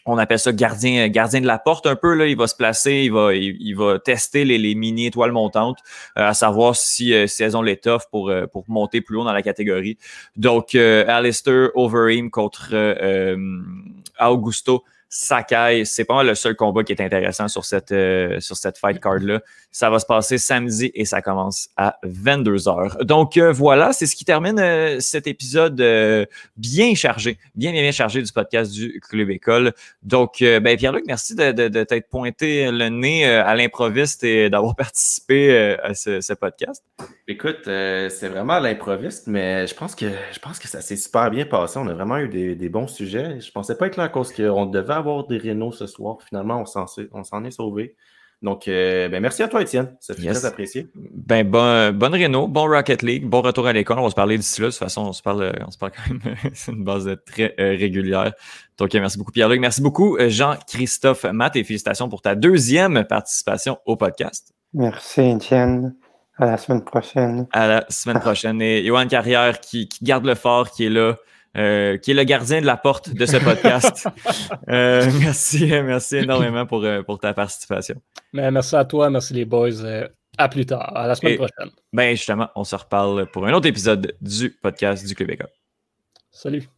[0.06, 2.14] on appelle ça gardien, gardien de la porte un peu.
[2.14, 2.28] Là.
[2.28, 5.80] Il va se placer, il va, il, va tester les, mini étoiles montantes,
[6.18, 9.34] euh, à savoir si, euh, si elles ont l'étoffe pour, pour monter plus haut dans
[9.34, 9.98] la catégorie.
[10.36, 12.76] Donc, Alistair Overeem contre
[14.20, 18.78] Augusto Sakai, c'est pas le seul combat qui est intéressant sur cette, euh, sur cette
[18.78, 19.40] fight card-là.
[19.72, 23.04] Ça va se passer samedi et ça commence à 22h.
[23.04, 25.82] Donc euh, voilà, c'est ce qui termine euh, cet épisode
[26.58, 29.72] bien chargé, bien, bien, chargé du podcast du Club École.
[30.04, 35.78] Donc, ben, Pierre-Luc, merci de, de, t'être pointé le nez à l'improviste et d'avoir participé
[35.82, 36.84] à ce, podcast.
[37.28, 41.80] Écoute, c'est vraiment l'improviste, mais je pense que ça s'est super bien passé.
[41.80, 43.40] On a vraiment eu des, des bons sujets.
[43.40, 46.18] Je pensais pas être là à cause qu'on devait avoir des Renault ce soir.
[46.28, 47.96] Finalement, on s'en est sauvé.
[48.44, 49.96] Donc, euh, ben, merci à toi, Étienne.
[50.00, 50.88] Ça fait très apprécié.
[50.94, 53.98] Ben, bon, bonne Renault, bon Rocket League, bon retour à l'école.
[53.98, 54.68] On va se parler d'ici là.
[54.68, 56.36] De toute façon, on se parle, on se parle quand même.
[56.54, 58.34] C'est une base très euh, régulière.
[58.78, 59.60] Donc, merci beaucoup, Pierre-Luc.
[59.60, 64.54] Merci beaucoup, euh, Jean-Christophe Matt, et félicitations pour ta deuxième participation au podcast.
[64.74, 65.96] Merci, Étienne.
[66.38, 67.48] À la semaine prochaine.
[67.52, 68.62] À la semaine prochaine.
[68.62, 71.16] Et Johan Carrière qui, qui garde le fort, qui est là.
[71.58, 74.08] Euh, qui est le gardien de la porte de ce podcast.
[74.70, 78.00] euh, merci, merci énormément pour, euh, pour ta participation.
[78.32, 79.72] Mais merci à toi, merci les boys.
[80.38, 81.72] À plus tard, à la semaine prochaine.
[81.92, 85.50] Ben justement, on se reparle pour un autre épisode du podcast du École.
[86.30, 86.70] Salut.